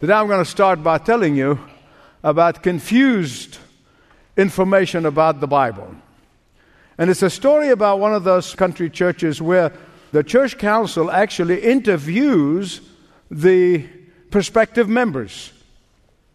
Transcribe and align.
Today 0.00 0.12
I'm 0.12 0.26
going 0.26 0.44
to 0.44 0.50
start 0.50 0.82
by 0.82 0.98
telling 0.98 1.36
you 1.36 1.56
about 2.24 2.64
confused 2.64 3.58
information 4.36 5.06
about 5.06 5.38
the 5.38 5.46
Bible. 5.46 5.94
And 6.98 7.10
it's 7.10 7.22
a 7.22 7.30
story 7.30 7.68
about 7.68 8.00
one 8.00 8.12
of 8.12 8.24
those 8.24 8.56
country 8.56 8.90
churches 8.90 9.40
where 9.40 9.72
the 10.10 10.24
church 10.24 10.58
council 10.58 11.12
actually 11.12 11.62
interviews 11.62 12.80
the 13.30 13.86
prospective 14.32 14.88
members. 14.88 15.52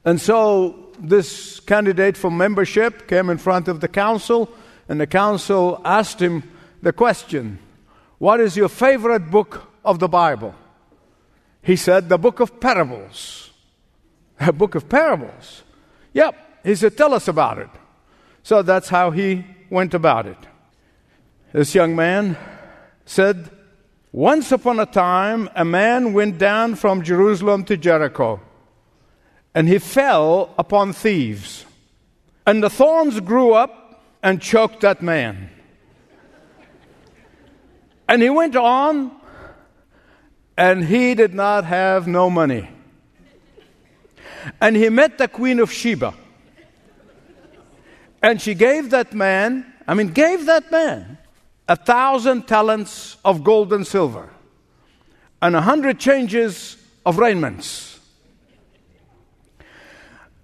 And 0.05 0.21
so 0.21 0.93
this 0.97 1.59
candidate 1.59 2.15
for 2.15 2.31
membership 2.31 3.09
came 3.09 3.29
in 3.29 3.37
front 3.37 3.67
of 3.67 3.81
the 3.81 3.89
council, 3.89 4.49
and 4.87 5.01
the 5.01 5.07
council 5.07 5.81
asked 5.83 6.21
him 6.21 6.43
the 6.81 6.93
question 6.93 7.59
What 8.19 8.39
is 8.39 8.55
your 8.55 8.69
favorite 8.69 9.29
book 9.29 9.69
of 9.83 9.99
the 9.99 10.07
Bible? 10.07 10.55
He 11.61 11.75
said, 11.75 12.07
The 12.07 12.17
book 12.17 12.39
of 12.39 12.61
parables. 12.61 13.48
A 14.39 14.53
book 14.53 14.75
of 14.75 14.87
parables? 14.87 15.63
Yep. 16.13 16.35
He 16.63 16.75
said, 16.75 16.97
Tell 16.97 17.13
us 17.13 17.27
about 17.27 17.57
it. 17.57 17.69
So 18.43 18.61
that's 18.61 18.89
how 18.89 19.11
he 19.11 19.45
went 19.69 19.93
about 19.93 20.25
it. 20.25 20.37
This 21.51 21.75
young 21.75 21.95
man 21.95 22.37
said, 23.05 23.49
Once 24.11 24.51
upon 24.51 24.79
a 24.79 24.85
time, 24.85 25.49
a 25.55 25.65
man 25.65 26.13
went 26.13 26.37
down 26.37 26.75
from 26.75 27.03
Jerusalem 27.03 27.63
to 27.65 27.77
Jericho, 27.77 28.39
and 29.53 29.67
he 29.67 29.79
fell 29.79 30.53
upon 30.57 30.93
thieves. 30.93 31.65
And 32.45 32.63
the 32.63 32.69
thorns 32.69 33.19
grew 33.19 33.53
up 33.53 34.03
and 34.23 34.41
choked 34.41 34.81
that 34.81 35.01
man. 35.01 35.49
And 38.07 38.21
he 38.21 38.29
went 38.29 38.55
on, 38.55 39.11
and 40.57 40.85
he 40.85 41.13
did 41.13 41.33
not 41.33 41.65
have 41.65 42.07
no 42.07 42.29
money. 42.29 42.69
And 44.61 44.75
he 44.75 44.89
met 44.89 45.17
the 45.17 45.27
Queen 45.27 45.59
of 45.59 45.71
Sheba. 45.71 46.13
And 48.21 48.41
she 48.41 48.53
gave 48.53 48.89
that 48.89 49.13
man, 49.13 49.73
I 49.87 49.93
mean, 49.93 50.09
gave 50.09 50.45
that 50.45 50.71
man 50.71 51.17
a 51.67 51.75
thousand 51.75 52.47
talents 52.47 53.17
of 53.23 53.43
gold 53.43 53.71
and 53.71 53.85
silver, 53.85 54.29
and 55.41 55.55
a 55.55 55.61
hundred 55.61 55.99
changes 55.99 56.77
of 57.05 57.17
raiments. 57.17 57.99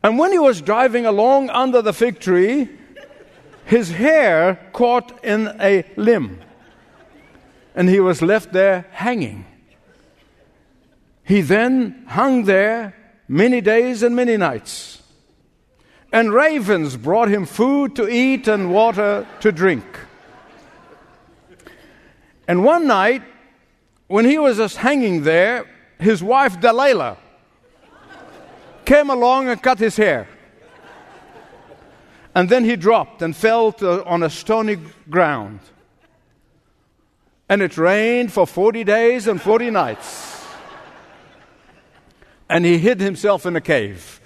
And 0.03 0.19
when 0.19 0.31
he 0.31 0.39
was 0.39 0.61
driving 0.61 1.05
along 1.05 1.49
under 1.49 1.81
the 1.81 1.93
fig 1.93 2.19
tree, 2.19 2.69
his 3.65 3.89
hair 3.89 4.69
caught 4.71 5.23
in 5.25 5.47
a 5.59 5.83
limb, 5.95 6.41
and 7.75 7.89
he 7.89 7.99
was 7.99 8.21
left 8.21 8.53
there 8.53 8.85
hanging. 8.91 9.45
He 11.23 11.41
then 11.41 12.05
hung 12.07 12.43
there 12.43 12.93
many 13.27 13.61
days 13.61 14.03
and 14.03 14.15
many 14.15 14.37
nights. 14.37 15.01
And 16.11 16.33
ravens 16.33 16.97
brought 16.97 17.29
him 17.29 17.45
food 17.45 17.95
to 17.95 18.07
eat 18.07 18.47
and 18.47 18.71
water 18.71 19.27
to 19.41 19.51
drink. 19.51 19.85
And 22.47 22.63
one 22.63 22.87
night, 22.87 23.23
when 24.07 24.25
he 24.25 24.37
was 24.37 24.57
just 24.57 24.77
hanging 24.77 25.23
there, 25.23 25.65
his 25.99 26.23
wife 26.23 26.59
Delilah 26.59 27.17
came 28.85 29.09
along 29.09 29.49
and 29.49 29.61
cut 29.61 29.79
his 29.79 29.97
hair. 29.97 30.27
And 32.35 32.49
then 32.49 32.65
he 32.65 32.75
dropped 32.75 33.21
and 33.21 33.35
fell 33.35 33.71
to, 33.73 34.05
on 34.05 34.21
a 34.21 34.29
stony 34.29 34.77
ground. 35.09 35.61
And 37.47 37.61
it 37.61 37.77
rained 37.77 38.33
for 38.33 38.45
40 38.45 38.83
days 38.83 39.27
and 39.27 39.41
40 39.41 39.71
nights. 39.71 40.34
And 42.49 42.65
he 42.65 42.77
hid 42.77 42.99
himself 42.99 43.45
in 43.45 43.55
a 43.55 43.61
cave. 43.61 44.21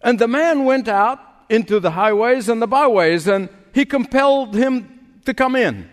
And 0.00 0.18
the 0.18 0.28
man 0.28 0.64
went 0.64 0.88
out 0.88 1.20
into 1.48 1.80
the 1.80 1.90
highways 1.90 2.48
and 2.48 2.62
the 2.62 2.66
byways, 2.66 3.26
and 3.26 3.48
he 3.74 3.84
compelled 3.84 4.54
him 4.54 5.20
to 5.24 5.34
come 5.34 5.56
in. 5.56 5.90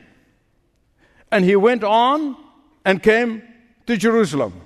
And 1.31 1.44
he 1.44 1.56
went 1.56 1.84
on 1.84 2.38
and 2.85 3.01
came 3.01 3.44
to 3.88 3.97
Jerusalem. 3.97 4.62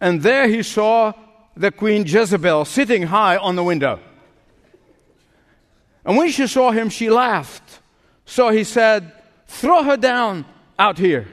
And 0.00 0.22
there 0.22 0.48
he 0.48 0.62
saw 0.62 1.12
the 1.56 1.70
queen 1.70 2.06
Jezebel 2.06 2.64
sitting 2.64 3.04
high 3.04 3.36
on 3.36 3.56
the 3.56 3.64
window. 3.64 4.00
And 6.04 6.16
when 6.16 6.30
she 6.30 6.46
saw 6.46 6.70
him, 6.70 6.88
she 6.88 7.10
laughed. 7.10 7.80
So 8.24 8.50
he 8.50 8.64
said, 8.64 9.12
Throw 9.46 9.82
her 9.82 9.96
down 9.96 10.46
out 10.78 10.98
here. 10.98 11.28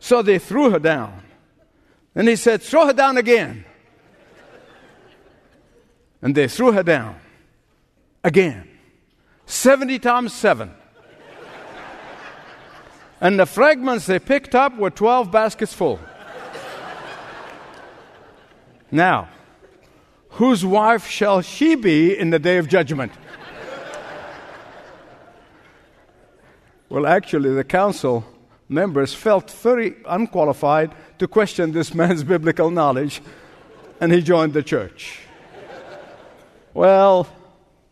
So 0.00 0.22
they 0.22 0.38
threw 0.38 0.70
her 0.70 0.78
down. 0.78 1.22
And 2.16 2.26
he 2.26 2.34
said, 2.34 2.62
Throw 2.62 2.86
her 2.86 2.94
down 2.94 3.18
again. 3.18 3.66
And 6.22 6.34
they 6.34 6.48
threw 6.48 6.72
her 6.72 6.82
down 6.82 7.20
again. 8.24 8.68
70 9.44 9.98
times 9.98 10.32
7. 10.32 10.72
And 13.20 13.38
the 13.38 13.46
fragments 13.46 14.06
they 14.06 14.18
picked 14.18 14.54
up 14.54 14.76
were 14.76 14.90
12 14.90 15.30
baskets 15.30 15.72
full. 15.72 16.00
now, 18.90 19.28
whose 20.30 20.64
wife 20.64 21.06
shall 21.06 21.42
she 21.42 21.74
be 21.74 22.18
in 22.18 22.30
the 22.30 22.38
day 22.38 22.56
of 22.56 22.66
judgment? 22.66 23.12
well, 26.88 27.06
actually, 27.06 27.54
the 27.54 27.64
council 27.64 28.24
members 28.68 29.14
felt 29.14 29.50
very 29.50 29.96
unqualified 30.06 30.94
to 31.18 31.28
question 31.28 31.72
this 31.72 31.94
man's 31.94 32.24
biblical 32.34 32.70
knowledge, 32.70 33.22
and 34.00 34.12
he 34.12 34.20
joined 34.20 34.52
the 34.52 34.62
church. 34.62 35.20
well, 36.74 37.28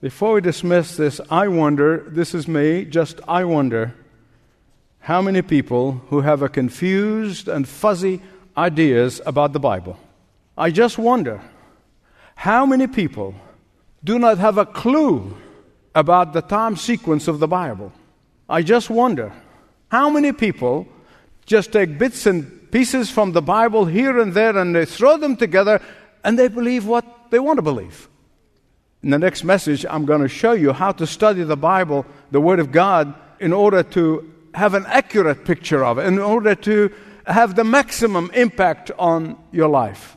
before 0.00 0.34
we 0.34 0.40
dismiss 0.40 0.96
this, 0.96 1.20
I 1.30 1.48
wonder 1.48 2.04
this 2.08 2.34
is 2.34 2.46
me, 2.46 2.84
just 2.84 3.20
I 3.26 3.44
wonder 3.44 3.94
how 5.00 5.22
many 5.22 5.42
people 5.42 6.02
who 6.08 6.22
have 6.22 6.42
a 6.42 6.48
confused 6.48 7.48
and 7.48 7.68
fuzzy 7.68 8.20
ideas 8.56 9.20
about 9.26 9.52
the 9.52 9.60
Bible. 9.60 9.98
I 10.56 10.70
just 10.70 10.98
wonder 10.98 11.40
how 12.36 12.66
many 12.66 12.86
people 12.86 13.34
do 14.02 14.18
not 14.18 14.38
have 14.38 14.58
a 14.58 14.66
clue 14.66 15.36
about 15.94 16.32
the 16.32 16.42
time 16.42 16.76
sequence 16.76 17.28
of 17.28 17.38
the 17.38 17.48
Bible. 17.48 17.92
I 18.48 18.62
just 18.62 18.90
wonder 18.90 19.32
how 19.94 20.10
many 20.10 20.32
people 20.32 20.88
just 21.46 21.70
take 21.70 21.98
bits 21.98 22.26
and 22.26 22.68
pieces 22.72 23.10
from 23.10 23.30
the 23.30 23.40
Bible 23.40 23.84
here 23.84 24.18
and 24.18 24.34
there 24.34 24.58
and 24.58 24.74
they 24.74 24.84
throw 24.84 25.16
them 25.16 25.36
together 25.36 25.80
and 26.24 26.36
they 26.36 26.48
believe 26.48 26.84
what 26.84 27.30
they 27.30 27.38
want 27.38 27.58
to 27.58 27.62
believe. 27.62 28.08
In 29.04 29.10
the 29.10 29.20
next 29.20 29.44
message, 29.44 29.86
I'm 29.88 30.04
going 30.04 30.22
to 30.22 30.26
show 30.28 30.50
you 30.50 30.72
how 30.72 30.90
to 30.90 31.06
study 31.06 31.44
the 31.44 31.56
Bible, 31.56 32.06
the 32.32 32.40
Word 32.40 32.58
of 32.58 32.72
God, 32.72 33.14
in 33.38 33.52
order 33.52 33.84
to 33.84 34.32
have 34.54 34.74
an 34.74 34.84
accurate 34.86 35.44
picture 35.44 35.84
of 35.84 35.98
it 35.98 36.06
in 36.06 36.18
order 36.18 36.56
to 36.56 36.90
have 37.28 37.54
the 37.54 37.62
maximum 37.62 38.32
impact 38.34 38.90
on 38.98 39.38
your 39.52 39.68
life. 39.68 40.16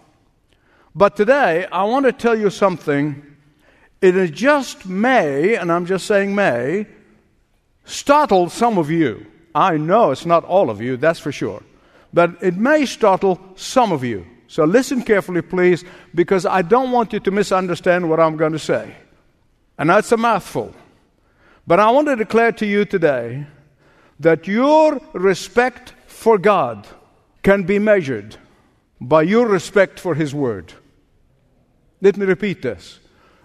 But 0.96 1.16
today, 1.16 1.68
I 1.72 1.84
want 1.84 2.08
to 2.08 2.12
tell 2.14 2.36
you 2.36 2.50
something. 2.50 3.22
It 4.02 4.32
just 4.32 4.88
may, 4.88 5.56
and 5.56 5.72
I'm 5.72 5.86
just 5.86 6.08
saying 6.08 6.34
may, 6.34 6.88
startle 7.86 8.50
some 8.50 8.80
of 8.80 8.90
you. 8.90 9.28
I 9.58 9.78
know 9.78 10.12
it's 10.12 10.26
not 10.26 10.44
all 10.44 10.70
of 10.70 10.82
you, 10.82 10.98
that's 10.98 11.20
for 11.20 11.32
sure. 11.32 11.64
But 12.14 12.44
it 12.44 12.56
may 12.58 12.86
startle 12.86 13.40
some 13.56 13.92
of 13.92 14.04
you. 14.04 14.24
So 14.48 14.66
listen 14.66 15.02
carefully, 15.02 15.42
please, 15.42 15.84
because 16.14 16.46
I 16.46 16.62
don't 16.62 16.92
want 16.92 17.12
you 17.12 17.20
to 17.22 17.32
misunderstand 17.32 18.08
what 18.08 18.20
I'm 18.20 18.38
going 18.38 18.52
to 18.52 18.60
say. 18.60 18.96
And 19.80 19.90
that's 19.90 20.12
a 20.12 20.18
mouthful. 20.18 20.76
But 21.66 21.80
I 21.80 21.90
want 21.90 22.08
to 22.08 22.16
declare 22.16 22.52
to 22.52 22.68
you 22.68 22.86
today 22.86 23.48
that 24.20 24.48
your 24.48 25.02
respect 25.14 25.96
for 26.06 26.38
God 26.38 26.88
can 27.42 27.64
be 27.64 27.80
measured 27.80 28.38
by 29.02 29.24
your 29.24 29.48
respect 29.48 30.00
for 30.00 30.14
His 30.14 30.36
Word. 30.36 30.74
Let 32.00 32.16
me 32.16 32.28
repeat 32.28 32.62
this. 32.62 33.00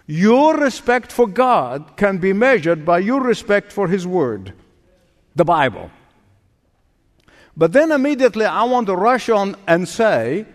Your 0.05 0.57
respect 0.57 1.11
for 1.11 1.25
God 1.25 1.97
can 1.97 2.19
be 2.19 2.33
measured 2.33 2.85
by 2.85 2.99
your 2.99 3.21
respect 3.21 3.71
for 3.71 3.87
His 3.87 4.05
Word, 4.05 4.53
the 5.35 5.45
Bible. 5.45 5.89
But 7.55 7.71
then 7.71 7.91
immediately 7.91 8.45
I 8.45 8.63
want 8.63 8.87
to 8.87 8.95
rush 8.95 9.29
on 9.29 9.55
and 9.67 9.87
say, 9.87 10.45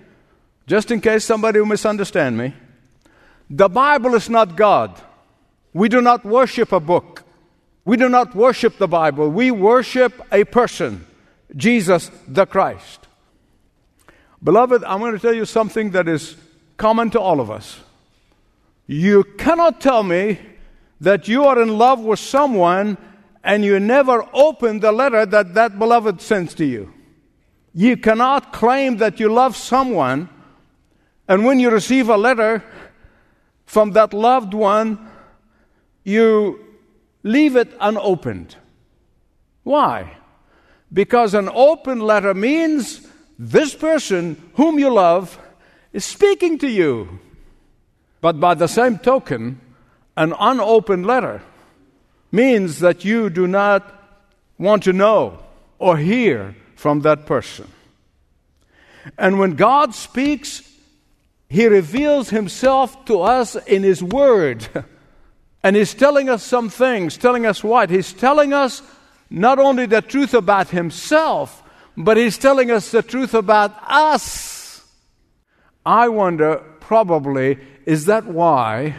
just 0.66 0.90
in 0.90 1.00
case 1.00 1.24
somebody 1.24 1.58
will 1.60 1.66
misunderstand 1.66 2.36
me, 2.36 2.54
the 3.48 3.68
Bible 3.68 4.14
is 4.14 4.28
not 4.28 4.56
God. 4.56 5.00
We 5.72 5.88
do 5.88 6.00
not 6.00 6.24
worship 6.24 6.72
a 6.72 6.80
book. 6.80 7.24
We 7.88 7.96
do 7.96 8.10
not 8.10 8.34
worship 8.34 8.76
the 8.76 8.86
Bible, 8.86 9.30
we 9.30 9.50
worship 9.50 10.20
a 10.30 10.44
person, 10.44 11.06
Jesus 11.56 12.10
the 12.26 12.44
Christ. 12.44 13.06
Beloved, 14.44 14.84
I'm 14.84 14.98
going 14.98 15.14
to 15.14 15.18
tell 15.18 15.32
you 15.32 15.46
something 15.46 15.92
that 15.92 16.06
is 16.06 16.36
common 16.76 17.08
to 17.12 17.18
all 17.18 17.40
of 17.40 17.50
us. 17.50 17.80
You 18.86 19.24
cannot 19.38 19.80
tell 19.80 20.02
me 20.02 20.38
that 21.00 21.28
you 21.28 21.46
are 21.46 21.62
in 21.62 21.78
love 21.78 22.00
with 22.00 22.18
someone 22.18 22.98
and 23.44 23.64
you 23.64 23.78
never 23.80 24.26
open 24.32 24.80
the 24.80 24.92
letter 24.92 25.24
that 25.26 25.54
that 25.54 25.78
beloved 25.78 26.20
sends 26.20 26.54
to 26.54 26.64
you. 26.64 26.92
You 27.74 27.96
cannot 27.96 28.52
claim 28.52 28.96
that 28.96 29.20
you 29.20 29.32
love 29.32 29.56
someone 29.56 30.28
And 31.28 31.44
when 31.44 31.60
you 31.60 31.70
receive 31.70 32.08
a 32.08 32.16
letter 32.16 32.64
from 33.66 33.92
that 33.92 34.14
loved 34.14 34.54
one, 34.54 35.10
you 36.02 36.64
leave 37.22 37.54
it 37.54 37.70
unopened. 37.78 38.56
Why? 39.62 40.16
Because 40.90 41.34
an 41.34 41.50
open 41.52 42.00
letter 42.00 42.32
means 42.32 43.06
this 43.38 43.74
person 43.74 44.50
whom 44.54 44.78
you 44.78 44.88
love 44.88 45.38
is 45.92 46.06
speaking 46.06 46.56
to 46.58 46.68
you. 46.68 47.20
But 48.22 48.40
by 48.40 48.54
the 48.54 48.66
same 48.66 48.98
token, 48.98 49.60
an 50.16 50.34
unopened 50.40 51.04
letter 51.04 51.42
means 52.30 52.80
that 52.80 53.04
you 53.04 53.30
do 53.30 53.46
not 53.46 53.94
want 54.58 54.82
to 54.84 54.92
know 54.92 55.38
or 55.78 55.96
hear 55.96 56.54
from 56.76 57.00
that 57.00 57.26
person. 57.26 57.68
And 59.16 59.38
when 59.38 59.54
God 59.54 59.94
speaks, 59.94 60.62
He 61.48 61.66
reveals 61.66 62.30
Himself 62.30 63.04
to 63.06 63.22
us 63.22 63.56
in 63.56 63.82
His 63.82 64.02
Word. 64.02 64.68
And 65.60 65.74
He's 65.74 65.92
telling 65.92 66.28
us 66.28 66.44
some 66.44 66.68
things, 66.68 67.16
telling 67.16 67.44
us 67.44 67.64
what? 67.64 67.90
He's 67.90 68.12
telling 68.12 68.52
us 68.52 68.80
not 69.28 69.58
only 69.58 69.86
the 69.86 70.00
truth 70.00 70.32
about 70.32 70.68
Himself, 70.68 71.64
but 71.96 72.16
He's 72.16 72.38
telling 72.38 72.70
us 72.70 72.92
the 72.92 73.02
truth 73.02 73.34
about 73.34 73.74
us. 73.82 74.86
I 75.84 76.08
wonder, 76.08 76.62
probably, 76.78 77.58
is 77.86 78.06
that 78.06 78.24
why 78.24 78.94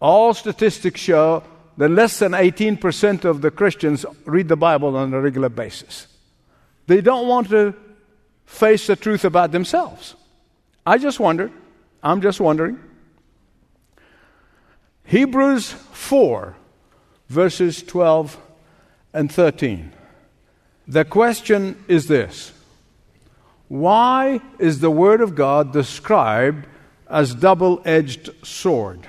all 0.00 0.32
statistics 0.32 1.00
show 1.00 1.42
that 1.78 1.88
less 1.88 2.18
than 2.18 2.32
18% 2.32 3.24
of 3.24 3.40
the 3.40 3.52
Christians 3.52 4.04
read 4.24 4.48
the 4.48 4.56
Bible 4.56 4.96
on 4.96 5.14
a 5.14 5.20
regular 5.20 5.48
basis. 5.48 6.08
They 6.88 7.00
don't 7.00 7.28
want 7.28 7.48
to 7.50 7.72
face 8.44 8.88
the 8.88 8.96
truth 8.96 9.24
about 9.24 9.52
themselves. 9.52 10.16
I 10.84 10.98
just 10.98 11.20
wonder, 11.20 11.52
I'm 12.02 12.20
just 12.20 12.40
wondering. 12.40 12.80
Hebrews 15.04 15.70
4, 15.70 16.56
verses 17.28 17.82
12 17.84 18.36
and 19.14 19.30
13. 19.30 19.92
The 20.88 21.04
question 21.04 21.84
is 21.86 22.08
this 22.08 22.52
Why 23.68 24.40
is 24.58 24.80
the 24.80 24.90
Word 24.90 25.20
of 25.20 25.36
God 25.36 25.72
described 25.72 26.66
as 27.08 27.34
double 27.36 27.80
edged 27.84 28.30
sword? 28.44 29.06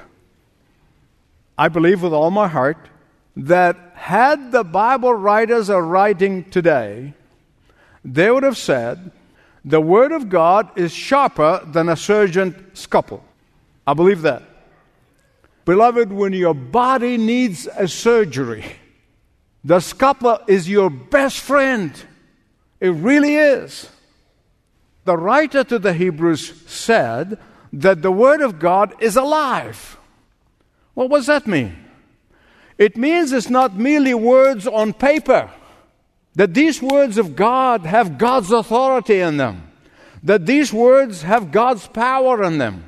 I 1.60 1.68
believe 1.68 2.02
with 2.02 2.14
all 2.14 2.32
my 2.32 2.48
heart 2.48 2.78
that 3.36 3.76
had 3.94 4.54
the 4.54 4.64
Bible 4.64 5.14
writers 5.14 5.70
are 5.70 5.84
writing 5.84 6.50
today, 6.50 7.14
they 8.06 8.32
would 8.32 8.44
have 8.44 8.58
said, 8.58 9.12
the 9.66 9.82
Word 9.82 10.14
of 10.14 10.30
God 10.30 10.70
is 10.78 10.94
sharper 10.94 11.62
than 11.66 11.90
a 11.90 11.98
surgeon's 11.98 12.56
scalpel. 12.80 13.26
I 13.86 13.94
believe 13.94 14.22
that. 14.22 14.42
Beloved, 15.66 16.14
when 16.14 16.32
your 16.32 16.54
body 16.54 17.18
needs 17.18 17.68
a 17.76 17.90
surgery, 17.90 18.64
the 19.62 19.82
scalpel 19.82 20.40
is 20.48 20.70
your 20.70 20.90
best 20.90 21.42
friend. 21.42 21.92
It 22.80 22.92
really 22.92 23.36
is. 23.36 23.90
The 25.04 25.18
writer 25.18 25.66
to 25.66 25.78
the 25.78 25.92
Hebrews 25.92 26.54
said 26.68 27.38
that 27.74 28.02
the 28.02 28.14
Word 28.14 28.40
of 28.40 28.60
God 28.60 28.96
is 29.02 29.18
alive. 29.18 29.99
What 31.07 31.19
does 31.19 31.28
that 31.28 31.48
mean? 31.48 31.78
It 32.78 32.98
means 32.98 33.31
it's 33.31 33.50
not 33.50 33.78
merely 33.78 34.13
words 34.13 34.68
on 34.68 34.92
paper, 34.92 35.50
that 36.36 36.54
these 36.54 36.81
words 36.81 37.18
of 37.18 37.38
God 37.38 37.86
have 37.86 38.18
God's 38.18 38.51
authority 38.51 39.22
in 39.22 39.38
them, 39.38 39.72
that 40.24 40.46
these 40.46 40.74
words 40.74 41.22
have 41.22 41.54
God's 41.54 41.88
power 41.88 42.44
in 42.44 42.57
them, 42.57 42.84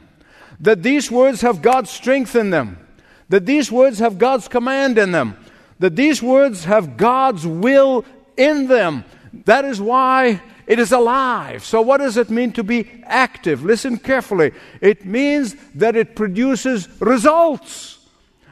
that 0.59 0.83
these 0.83 1.09
words 1.09 1.39
have 1.39 1.61
God's 1.61 1.89
strength 1.89 2.35
in 2.35 2.49
them, 2.49 2.85
that 3.29 3.45
these 3.45 3.71
words 3.71 3.99
have 3.99 4.17
God's 4.17 4.49
command 4.49 4.97
in 4.97 5.13
them, 5.13 5.37
that 5.79 5.95
these 5.95 6.21
words 6.21 6.65
have 6.65 6.97
God's 6.97 7.47
will 7.47 8.03
in 8.35 8.67
them. 8.67 9.05
That 9.45 9.63
is 9.63 9.79
why 9.79 10.41
it 10.67 10.79
is 10.79 10.91
alive. 10.91 11.63
So, 11.63 11.81
what 11.81 11.99
does 11.99 12.17
it 12.17 12.29
mean 12.29 12.51
to 12.53 12.63
be 12.63 12.89
active? 13.05 13.63
Listen 13.63 13.97
carefully. 13.97 14.51
It 14.81 15.05
means 15.05 15.55
that 15.75 15.95
it 15.95 16.15
produces 16.15 16.89
results 16.99 17.99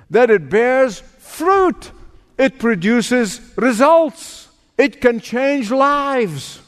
that 0.10 0.30
it 0.30 0.50
bears 0.50 1.00
fruit, 1.00 1.92
it 2.38 2.60
produces 2.60 3.42
results, 3.56 4.48
it 4.78 5.02
can 5.02 5.20
change 5.20 5.72
lives. 5.72 6.62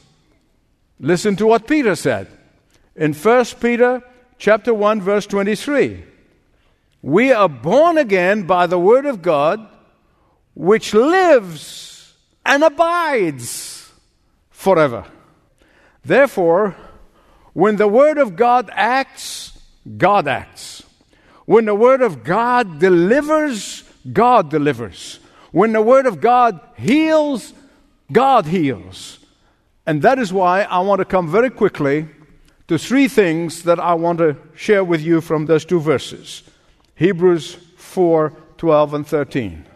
Listen 1.00 1.34
to 1.36 1.46
what 1.46 1.66
Peter 1.66 1.96
said 1.96 2.28
in 2.94 3.12
1 3.12 3.44
Peter 3.60 4.02
chapter 4.38 4.72
1 4.72 5.00
verse 5.00 5.26
23. 5.26 6.04
We 7.02 7.32
are 7.32 7.48
born 7.48 7.98
again 7.98 8.44
by 8.44 8.66
the 8.66 8.78
word 8.78 9.06
of 9.06 9.22
God 9.22 9.66
which 10.54 10.94
lives 10.94 12.14
and 12.44 12.62
abides 12.62 13.90
forever. 14.50 15.04
Therefore, 16.04 16.76
when 17.52 17.76
the 17.76 17.88
word 17.88 18.18
of 18.18 18.36
God 18.36 18.70
acts, 18.72 19.58
God 19.96 20.28
acts. 20.28 20.81
When 21.46 21.64
the 21.64 21.74
Word 21.74 22.02
of 22.02 22.24
God 22.24 22.78
delivers, 22.78 23.84
God 24.12 24.50
delivers. 24.50 25.18
When 25.50 25.72
the 25.72 25.82
Word 25.82 26.06
of 26.06 26.20
God 26.20 26.60
heals, 26.76 27.52
God 28.10 28.46
heals. 28.46 29.18
And 29.86 30.02
that 30.02 30.18
is 30.18 30.32
why 30.32 30.62
I 30.62 30.80
want 30.80 31.00
to 31.00 31.04
come 31.04 31.28
very 31.28 31.50
quickly 31.50 32.08
to 32.68 32.78
three 32.78 33.08
things 33.08 33.64
that 33.64 33.80
I 33.80 33.94
want 33.94 34.18
to 34.18 34.36
share 34.54 34.84
with 34.84 35.00
you 35.00 35.20
from 35.20 35.46
those 35.46 35.64
two 35.64 35.80
verses 35.80 36.42
Hebrews 36.94 37.54
4 37.76 38.32
12 38.56 38.94
and 38.94 39.06
13. 39.06 39.66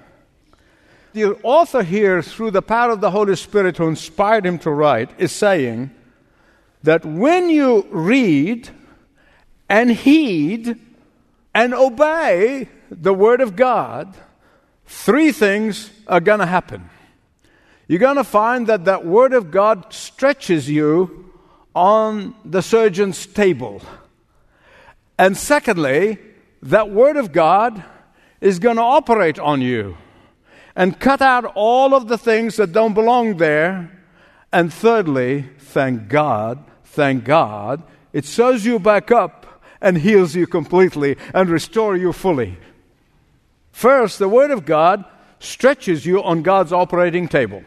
The 1.12 1.34
author 1.42 1.82
here, 1.82 2.22
through 2.22 2.52
the 2.52 2.62
power 2.62 2.92
of 2.92 3.00
the 3.00 3.10
Holy 3.10 3.34
Spirit 3.36 3.78
who 3.78 3.88
inspired 3.88 4.46
him 4.46 4.58
to 4.60 4.70
write, 4.70 5.10
is 5.18 5.32
saying 5.32 5.90
that 6.82 7.04
when 7.04 7.50
you 7.50 7.86
read 7.90 8.68
and 9.68 9.90
heed 9.90 10.78
and 11.56 11.72
obey 11.72 12.68
the 12.90 13.14
Word 13.14 13.40
of 13.40 13.56
God, 13.56 14.14
three 14.84 15.32
things 15.32 15.90
are 16.06 16.20
going 16.20 16.40
to 16.40 16.46
happen. 16.46 16.90
You're 17.88 17.98
going 17.98 18.16
to 18.16 18.24
find 18.24 18.66
that 18.66 18.84
that 18.84 19.06
Word 19.06 19.32
of 19.32 19.50
God 19.50 19.90
stretches 19.90 20.68
you 20.68 21.32
on 21.74 22.34
the 22.44 22.60
surgeon's 22.60 23.24
table. 23.24 23.80
And 25.18 25.34
secondly, 25.34 26.18
that 26.60 26.90
Word 26.90 27.16
of 27.16 27.32
God 27.32 27.82
is 28.42 28.58
going 28.58 28.76
to 28.76 28.82
operate 28.82 29.38
on 29.38 29.62
you 29.62 29.96
and 30.74 31.00
cut 31.00 31.22
out 31.22 31.46
all 31.54 31.94
of 31.94 32.08
the 32.08 32.18
things 32.18 32.56
that 32.56 32.72
don't 32.72 32.92
belong 32.92 33.38
there. 33.38 33.90
And 34.52 34.70
thirdly, 34.70 35.48
thank 35.58 36.08
God, 36.08 36.62
thank 36.84 37.24
God, 37.24 37.82
it 38.12 38.26
sews 38.26 38.66
you 38.66 38.78
back 38.78 39.10
up 39.10 39.45
and 39.86 39.96
heals 39.98 40.34
you 40.34 40.48
completely 40.48 41.16
and 41.32 41.48
restore 41.48 41.96
you 41.96 42.12
fully. 42.12 42.58
First, 43.70 44.18
the 44.18 44.28
Word 44.28 44.50
of 44.50 44.66
God 44.66 45.04
stretches 45.38 46.04
you 46.04 46.20
on 46.22 46.42
God's 46.42 46.72
operating 46.72 47.28
table. 47.28 47.62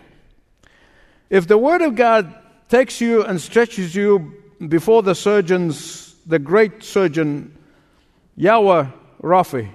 If 1.30 1.48
the 1.48 1.58
Word 1.58 1.82
of 1.82 1.96
God 1.96 2.36
takes 2.68 3.00
you 3.00 3.24
and 3.24 3.40
stretches 3.40 3.96
you 3.96 4.34
before 4.68 5.02
the 5.02 5.16
surgeons, 5.16 6.16
the 6.26 6.40
great 6.40 6.84
surgeon, 6.84 7.58
Yahweh 8.36 8.88
Rapha, 9.24 9.70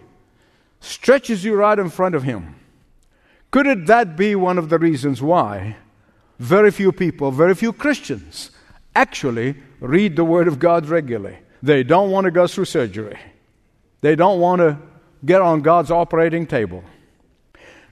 stretches 0.80 1.44
you 1.44 1.54
right 1.54 1.78
in 1.78 1.88
front 1.88 2.14
of 2.14 2.24
him. 2.24 2.56
Could 3.50 3.66
it 3.66 3.86
that 3.86 4.16
be 4.18 4.34
one 4.34 4.58
of 4.58 4.68
the 4.68 4.78
reasons 4.78 5.22
why 5.22 5.76
very 6.38 6.70
few 6.70 6.92
people, 6.92 7.30
very 7.30 7.54
few 7.54 7.72
Christians, 7.72 8.50
actually 8.94 9.54
read 9.80 10.16
the 10.16 10.24
Word 10.24 10.46
of 10.46 10.58
God 10.58 10.86
regularly? 10.86 11.38
They 11.64 11.82
don't 11.82 12.10
want 12.10 12.26
to 12.26 12.30
go 12.30 12.46
through 12.46 12.66
surgery. 12.66 13.18
They 14.02 14.16
don't 14.16 14.38
want 14.38 14.60
to 14.60 14.76
get 15.24 15.40
on 15.40 15.62
God's 15.62 15.90
operating 15.90 16.46
table. 16.46 16.84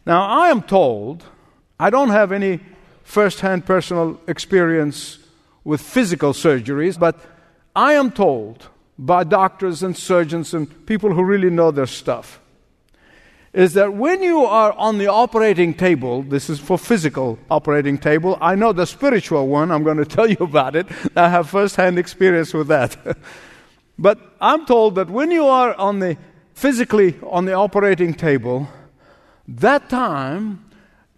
Now, 0.05 0.29
I 0.29 0.50
am 0.50 0.62
told, 0.62 1.25
I 1.81 1.88
don't 1.88 2.11
have 2.11 2.33
any 2.33 2.61
firsthand 3.02 3.64
personal 3.64 4.21
experience 4.29 5.21
with 5.64 5.81
physical 5.81 6.35
surgeries, 6.35 6.99
but 6.99 7.19
I 7.75 7.95
am 7.95 8.11
told 8.11 8.69
by 8.99 9.25
doctors 9.25 9.83
and 9.83 9.97
surgeons 9.97 10.52
and 10.52 10.85
people 10.85 11.14
who 11.14 11.25
really 11.25 11.49
know 11.49 11.71
their 11.71 11.87
stuff 11.87 12.41
is 13.55 13.73
that 13.73 13.95
when 13.95 14.23
you 14.23 14.45
are 14.45 14.73
on 14.75 14.99
the 14.99 15.07
operating 15.07 15.73
table, 15.73 16.23
this 16.23 16.50
is 16.50 16.59
for 16.61 16.76
physical 16.76 17.38
operating 17.50 17.97
table. 17.97 18.37
I 18.38 18.55
know 18.55 18.75
the 18.75 18.87
spiritual 18.87 19.49
one, 19.49 19.71
I'm 19.71 19.83
going 19.83 19.97
to 20.05 20.05
tell 20.05 20.29
you 20.29 20.37
about 20.41 20.76
it. 20.76 20.87
I 21.17 21.31
have 21.31 21.49
first 21.49 21.76
hand 21.76 21.99
experience 21.99 22.52
with 22.52 22.69
that. 22.69 23.17
But 23.99 24.18
I'm 24.40 24.66
told 24.66 24.94
that 24.96 25.11
when 25.11 25.30
you 25.30 25.46
are 25.46 25.75
on 25.75 25.99
the 25.99 26.16
physically 26.54 27.16
on 27.22 27.44
the 27.44 27.52
operating 27.52 28.14
table, 28.14 28.68
that 29.46 29.88
time 29.88 30.64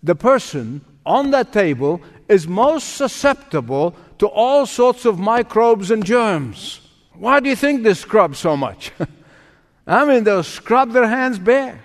the 0.02 0.14
person 0.14 0.84
on 1.06 1.30
that 1.30 1.52
table 1.52 2.00
is 2.28 2.48
most 2.48 2.96
susceptible 2.96 3.94
to 4.18 4.26
all 4.26 4.66
sorts 4.66 5.04
of 5.04 5.18
microbes 5.18 5.90
and 5.90 6.04
germs. 6.04 6.80
Why 7.14 7.40
do 7.40 7.48
you 7.48 7.56
think 7.56 7.82
they 7.82 7.94
scrub 7.94 8.36
so 8.36 8.56
much? 8.56 8.92
I 9.86 10.04
mean, 10.04 10.24
they'll 10.24 10.42
scrub 10.42 10.92
their 10.92 11.06
hands 11.06 11.38
bare. 11.38 11.80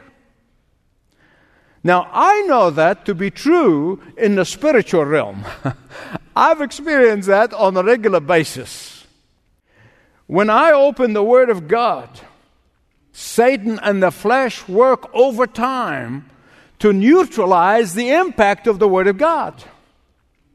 Now, 1.84 2.10
I 2.12 2.41
know 2.43 2.69
that 2.72 3.05
to 3.05 3.15
be 3.15 3.31
true 3.31 4.01
in 4.17 4.36
the 4.36 4.46
spiritual 4.46 5.05
realm. 5.05 5.46
I've 6.36 6.62
experienced 6.62 7.27
that 7.27 7.53
on 7.53 7.75
a 7.77 7.84
regular 7.84 8.19
basis. 8.19 8.99
When 10.30 10.52
I 10.52 10.74
open 10.74 11.14
the 11.14 11.24
Word 11.24 11.50
of 11.50 11.68
God, 11.68 12.08
Satan 13.14 13.80
and 13.82 14.04
the 14.04 14.12
flesh 14.12 14.68
work 14.68 15.10
overtime 15.12 16.30
to 16.78 16.94
neutralize 16.94 17.96
the 17.96 18.12
impact 18.12 18.68
of 18.68 18.78
the 18.78 18.88
Word 18.88 19.08
of 19.08 19.18
God. 19.18 19.64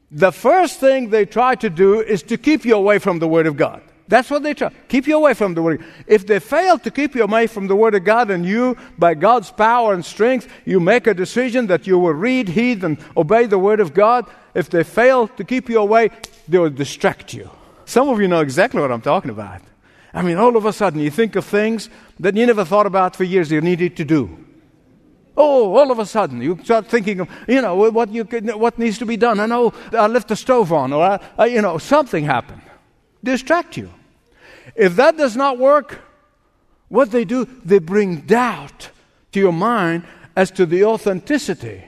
The 0.09 0.31
first 0.31 0.79
thing 0.79 1.09
they 1.09 1.25
try 1.25 1.55
to 1.55 1.69
do 1.69 1.99
is 1.99 2.23
to 2.23 2.37
keep 2.37 2.63
you 2.63 2.73
away 2.73 2.99
from 2.99 3.19
the 3.19 3.27
Word 3.27 3.47
of 3.47 3.57
God. 3.57 3.81
That's 4.07 4.29
what 4.29 4.43
they 4.43 4.53
try. 4.53 4.69
Keep 4.87 5.07
you 5.07 5.17
away 5.17 5.33
from 5.33 5.55
the 5.55 5.61
Word. 5.61 5.83
If 6.07 6.25
they 6.25 6.39
fail 6.39 6.79
to 6.79 6.89
keep 6.89 7.13
you 7.13 7.23
away 7.23 7.47
from 7.47 7.67
the 7.67 7.75
Word 7.75 7.95
of 7.95 8.05
God, 8.05 8.31
and 8.31 8.45
you, 8.45 8.77
by 8.97 9.13
God's 9.13 9.51
power 9.51 9.93
and 9.93 10.05
strength, 10.05 10.47
you 10.63 10.79
make 10.79 11.05
a 11.05 11.13
decision 11.13 11.67
that 11.67 11.85
you 11.85 11.99
will 11.99 12.13
read, 12.13 12.47
heed, 12.47 12.85
and 12.85 12.97
obey 13.17 13.45
the 13.45 13.59
Word 13.59 13.81
of 13.81 13.93
God, 13.93 14.25
if 14.53 14.69
they 14.69 14.85
fail 14.85 15.27
to 15.27 15.43
keep 15.43 15.67
you 15.67 15.79
away, 15.79 16.11
they 16.47 16.59
will 16.59 16.69
distract 16.69 17.33
you. 17.33 17.49
Some 17.85 18.09
of 18.09 18.19
you 18.19 18.27
know 18.27 18.41
exactly 18.41 18.81
what 18.81 18.91
I'm 18.91 19.01
talking 19.01 19.31
about. 19.31 19.61
I 20.13 20.21
mean, 20.21 20.37
all 20.37 20.55
of 20.55 20.65
a 20.65 20.73
sudden, 20.73 21.01
you 21.01 21.11
think 21.11 21.35
of 21.35 21.45
things 21.45 21.89
that 22.19 22.35
you 22.35 22.45
never 22.45 22.65
thought 22.65 22.85
about 22.85 23.15
for 23.15 23.23
years 23.23 23.51
you 23.51 23.61
needed 23.61 23.97
to 23.97 24.05
do. 24.05 24.45
Oh, 25.37 25.75
all 25.75 25.91
of 25.91 25.99
a 25.99 26.05
sudden, 26.05 26.41
you 26.41 26.57
start 26.63 26.87
thinking 26.87 27.19
of, 27.19 27.29
you 27.47 27.61
know, 27.61 27.75
what, 27.75 28.09
you, 28.09 28.23
what 28.23 28.79
needs 28.79 28.97
to 28.99 29.05
be 29.05 29.17
done. 29.17 29.39
I 29.39 29.45
know 29.45 29.73
I 29.91 30.07
left 30.07 30.29
the 30.29 30.35
stove 30.35 30.71
on, 30.71 30.93
or, 30.93 31.03
I, 31.03 31.19
I, 31.37 31.45
you 31.47 31.61
know, 31.61 31.77
something 31.77 32.23
happened 32.23 32.61
distract 33.25 33.75
you. 33.75 33.91
If 34.75 34.95
that 34.95 35.17
does 35.17 35.35
not 35.35 35.57
work, 35.57 35.99
what 36.87 37.11
they 37.11 37.25
do, 37.25 37.45
they 37.65 37.79
bring 37.79 38.21
doubt 38.21 38.89
to 39.33 39.39
your 39.39 39.51
mind 39.51 40.05
as 40.35 40.51
to 40.51 40.65
the 40.65 40.85
authenticity 40.85 41.83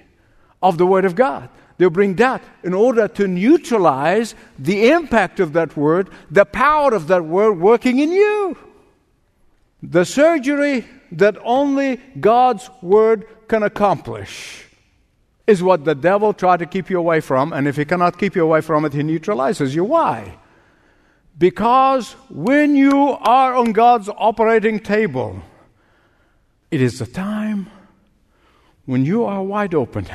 of 0.62 0.78
the 0.78 0.86
Word 0.86 1.06
of 1.06 1.16
God. 1.16 1.50
They'll 1.78 1.90
bring 1.90 2.16
doubt 2.16 2.42
in 2.64 2.74
order 2.74 3.08
to 3.08 3.28
neutralize 3.28 4.34
the 4.58 4.90
impact 4.90 5.40
of 5.40 5.54
that 5.54 5.78
Word, 5.78 6.10
the 6.32 6.46
power 6.46 6.94
of 6.94 7.08
that 7.08 7.24
Word 7.26 7.60
working 7.60 8.00
in 8.00 8.12
you. 8.12 8.58
The 9.84 10.06
surgery 10.06 10.86
that 11.12 11.38
only 11.44 11.98
God's 12.20 12.70
Word 12.82 13.28
can 13.48 13.64
accomplish 13.64 14.66
is 15.46 15.64
what 15.64 15.86
the 15.86 15.96
devil 15.96 16.34
tried 16.34 16.58
to 16.60 16.66
keep 16.66 16.90
you 16.90 17.00
away 17.00 17.22
from, 17.22 17.54
and 17.54 17.68
if 17.68 17.78
he 17.78 17.86
cannot 17.86 18.20
keep 18.20 18.36
you 18.36 18.44
away 18.44 18.60
from 18.60 18.84
it, 18.84 18.94
he 18.94 19.04
neutralizes 19.04 19.74
you. 19.74 19.84
Why? 19.84 20.38
Because 21.38 22.14
when 22.30 22.76
you 22.76 23.12
are 23.12 23.56
on 23.56 23.72
God's 23.72 24.10
operating 24.10 24.80
table, 24.80 25.42
it 26.72 26.82
is 26.82 27.00
the 27.00 27.06
time 27.06 27.70
when 28.86 29.06
you 29.06 29.24
are 29.24 29.44
wide 29.44 29.76
open. 29.76 30.08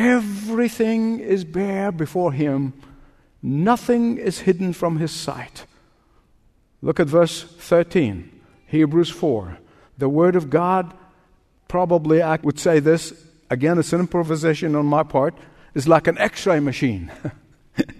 Everything 0.00 1.20
is 1.20 1.44
bare 1.44 1.92
before 1.92 2.32
Him, 2.32 2.72
nothing 3.42 4.16
is 4.16 4.40
hidden 4.40 4.72
from 4.72 4.96
His 4.96 5.12
sight. 5.12 5.66
Look 6.80 6.98
at 6.98 7.06
verse 7.06 7.42
13, 7.42 8.40
Hebrews 8.66 9.10
4. 9.10 9.58
The 9.98 10.08
Word 10.08 10.36
of 10.36 10.48
God, 10.48 10.94
probably 11.68 12.22
I 12.22 12.36
would 12.36 12.58
say 12.58 12.80
this, 12.80 13.12
again, 13.50 13.78
it's 13.78 13.92
an 13.92 14.00
improvisation 14.00 14.74
on 14.74 14.86
my 14.86 15.02
part, 15.02 15.34
is 15.74 15.86
like 15.86 16.06
an 16.06 16.18
x 16.18 16.46
ray 16.46 16.60
machine. 16.60 17.12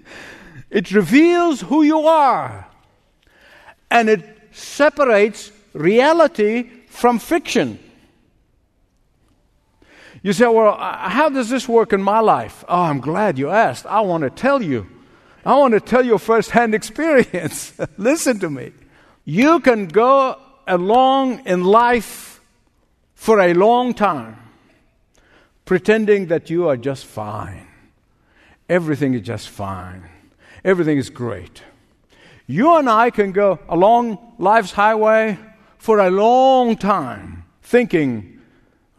It 0.71 0.92
reveals 0.92 1.61
who 1.62 1.83
you 1.83 2.07
are. 2.07 2.69
And 3.90 4.09
it 4.09 4.25
separates 4.52 5.50
reality 5.73 6.71
from 6.87 7.19
fiction. 7.19 7.78
You 10.23 10.33
say, 10.33 10.47
well, 10.47 10.77
uh, 10.79 11.09
how 11.09 11.29
does 11.29 11.49
this 11.49 11.69
work 11.69 11.93
in 11.93 12.03
my 12.03 12.21
life? 12.21 12.65
Oh, 12.69 12.83
I'm 12.83 13.00
glad 13.00 13.39
you 13.39 13.49
asked. 13.49 13.87
I 13.87 14.00
want 14.00 14.23
to 14.25 14.31
tell 14.31 14.62
you. 14.62 14.87
I 15.45 15.57
want 15.57 15.73
to 15.75 15.81
tell 15.81 16.05
you 16.05 16.15
a 16.15 16.19
firsthand 16.19 16.75
experience. 16.81 17.73
Listen 17.97 18.39
to 18.41 18.50
me. 18.50 18.73
You 19.25 19.61
can 19.61 19.87
go 19.89 20.39
along 20.67 21.47
in 21.47 21.65
life 21.65 22.41
for 23.15 23.41
a 23.41 23.55
long 23.55 23.95
time 23.95 24.37
pretending 25.65 26.27
that 26.27 26.50
you 26.50 26.69
are 26.69 26.77
just 26.77 27.07
fine. 27.07 27.67
Everything 28.69 29.15
is 29.15 29.23
just 29.23 29.49
fine 29.49 30.09
everything 30.65 30.99
is 30.99 31.11
great. 31.11 31.62
You 32.47 32.77
and 32.77 32.89
I 32.89 33.11
can 33.11 33.33
go 33.33 33.59
along 33.69 34.35
life's 34.39 34.73
highway 34.73 35.39
for 35.79 35.99
a 35.99 36.11
long 36.11 36.77
time 36.77 37.45
thinking, 37.62 38.39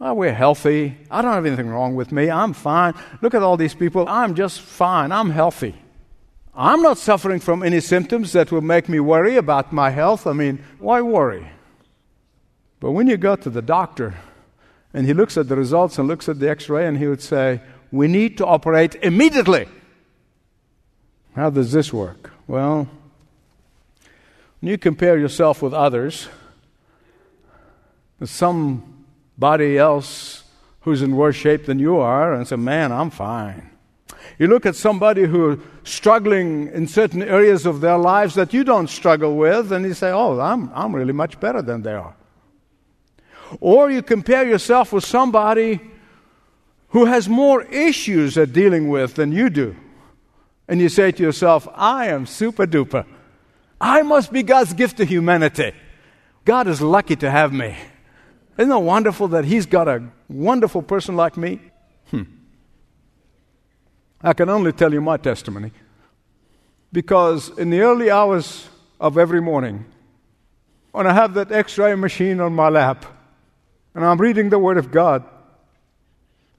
oh, 0.02 0.14
we're 0.14 0.34
healthy. 0.34 0.96
I 1.10 1.22
don't 1.22 1.32
have 1.32 1.46
anything 1.46 1.68
wrong 1.68 1.94
with 1.94 2.10
me. 2.10 2.28
I'm 2.28 2.52
fine. 2.52 2.94
Look 3.22 3.34
at 3.34 3.42
all 3.42 3.56
these 3.56 3.74
people. 3.74 4.08
I'm 4.08 4.34
just 4.34 4.60
fine. 4.60 5.12
I'm 5.12 5.30
healthy. 5.30 5.76
I'm 6.54 6.82
not 6.82 6.98
suffering 6.98 7.40
from 7.40 7.62
any 7.62 7.80
symptoms 7.80 8.32
that 8.32 8.52
will 8.52 8.60
make 8.60 8.88
me 8.88 9.00
worry 9.00 9.36
about 9.36 9.72
my 9.72 9.90
health. 9.90 10.26
I 10.26 10.32
mean, 10.32 10.62
why 10.78 11.00
worry? 11.00 11.48
But 12.80 12.90
when 12.90 13.06
you 13.06 13.16
go 13.16 13.36
to 13.36 13.48
the 13.48 13.62
doctor 13.62 14.14
and 14.92 15.06
he 15.06 15.14
looks 15.14 15.38
at 15.38 15.48
the 15.48 15.56
results 15.56 15.98
and 15.98 16.08
looks 16.08 16.28
at 16.28 16.40
the 16.40 16.50
x 16.50 16.68
ray 16.68 16.86
and 16.86 16.98
he 16.98 17.06
would 17.06 17.22
say, 17.22 17.62
We 17.92 18.08
need 18.08 18.36
to 18.38 18.46
operate 18.46 18.96
immediately. 18.96 19.68
How 21.36 21.48
does 21.48 21.72
this 21.72 21.92
work? 21.92 22.32
Well, 22.46 22.88
when 24.60 24.70
you 24.70 24.76
compare 24.76 25.16
yourself 25.16 25.62
with 25.62 25.72
others, 25.72 26.28
somebody 29.42 29.76
else 29.76 30.44
who's 30.82 31.02
in 31.02 31.16
worse 31.16 31.34
shape 31.34 31.66
than 31.66 31.80
you 31.80 31.96
are, 31.96 32.32
and 32.32 32.46
say, 32.46 32.54
Man, 32.54 32.92
I'm 32.92 33.10
fine. 33.10 33.70
You 34.38 34.46
look 34.46 34.64
at 34.66 34.76
somebody 34.76 35.24
who's 35.24 35.58
struggling 35.82 36.68
in 36.68 36.86
certain 36.86 37.22
areas 37.22 37.66
of 37.66 37.80
their 37.80 37.98
lives 37.98 38.36
that 38.36 38.52
you 38.54 38.62
don't 38.62 38.88
struggle 38.88 39.36
with, 39.36 39.72
and 39.72 39.84
you 39.84 39.94
say, 39.94 40.12
Oh, 40.12 40.38
I'm, 40.38 40.70
I'm 40.72 40.94
really 40.94 41.12
much 41.12 41.40
better 41.40 41.60
than 41.60 41.82
they 41.82 41.92
are. 41.92 42.14
Or 43.58 43.90
you 43.90 44.00
compare 44.00 44.48
yourself 44.48 44.92
with 44.92 45.02
somebody 45.02 45.80
who 46.90 47.06
has 47.06 47.28
more 47.28 47.62
issues 47.62 48.36
they're 48.36 48.46
dealing 48.46 48.88
with 48.90 49.16
than 49.16 49.32
you 49.32 49.50
do 49.50 49.74
and 50.68 50.80
you 50.80 50.88
say 50.88 51.10
to 51.10 51.22
yourself, 51.22 51.66
I 51.74 52.06
am 52.06 52.26
super 52.26 52.66
duper. 52.66 53.04
I 53.80 54.02
must 54.02 54.32
be 54.32 54.44
God's 54.44 54.72
gift 54.72 54.98
to 54.98 55.04
humanity. 55.04 55.72
God 56.44 56.68
is 56.68 56.80
lucky 56.80 57.16
to 57.16 57.30
have 57.30 57.52
me. 57.52 57.76
Isn't 58.58 58.70
it 58.70 58.78
wonderful 58.78 59.28
that 59.28 59.44
He's 59.44 59.66
got 59.66 59.88
a 59.88 60.02
wonderful 60.28 60.82
person 60.82 61.16
like 61.16 61.36
me? 61.36 61.60
Hmm. 62.10 62.22
I 64.22 64.32
can 64.34 64.48
only 64.48 64.72
tell 64.72 64.92
you 64.92 65.00
my 65.00 65.16
testimony. 65.16 65.72
Because 66.92 67.56
in 67.58 67.70
the 67.70 67.80
early 67.80 68.10
hours 68.10 68.68
of 69.00 69.16
every 69.16 69.40
morning, 69.40 69.86
when 70.92 71.06
I 71.06 71.14
have 71.14 71.34
that 71.34 71.50
x 71.50 71.78
ray 71.78 71.94
machine 71.94 72.40
on 72.40 72.54
my 72.54 72.68
lap, 72.68 73.06
and 73.94 74.04
I'm 74.04 74.18
reading 74.20 74.50
the 74.50 74.58
Word 74.58 74.76
of 74.76 74.90
God, 74.90 75.24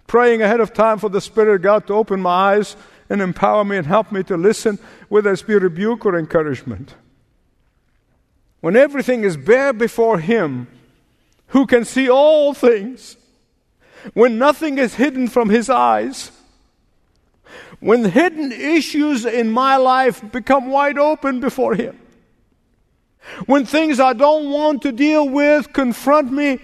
praying 0.08 0.42
ahead 0.42 0.60
of 0.60 0.74
time 0.74 0.98
for 0.98 1.10
the 1.10 1.22
Spirit 1.22 1.56
of 1.56 1.62
God 1.62 1.88
to 1.88 1.94
open 1.94 2.22
my 2.22 2.56
eyes 2.56 2.76
and 3.10 3.22
empower 3.22 3.64
me 3.64 3.78
and 3.78 3.86
help 3.86 4.12
me 4.12 4.24
to 4.24 4.36
listen, 4.36 4.80
whether 5.10 5.32
it's 5.32 5.44
be 5.44 5.56
rebuke 5.56 6.06
or 6.06 6.18
encouragement. 6.18 6.96
When 8.62 8.76
everything 8.76 9.24
is 9.24 9.38
bare 9.38 9.74
before 9.74 10.20
Him, 10.20 10.68
who 11.54 11.68
can 11.68 11.86
see 11.86 12.10
all 12.10 12.56
things, 12.56 13.16
when 14.16 14.40
nothing 14.40 14.80
is 14.80 14.96
hidden 14.96 15.28
from 15.28 15.50
His 15.50 15.70
eyes, 15.70 16.32
when 17.80 18.06
hidden 18.06 18.52
issues 18.52 19.24
in 19.24 19.52
my 19.52 19.78
life 19.78 20.24
become 20.32 20.72
wide 20.72 20.98
open 20.98 21.40
before 21.40 21.76
Him, 21.76 22.00
when 23.46 23.68
things 23.68 24.00
I 24.00 24.14
don't 24.14 24.50
want 24.50 24.82
to 24.82 24.92
deal 24.92 25.30
with 25.30 25.72
confront 25.74 26.32
me 26.32 26.60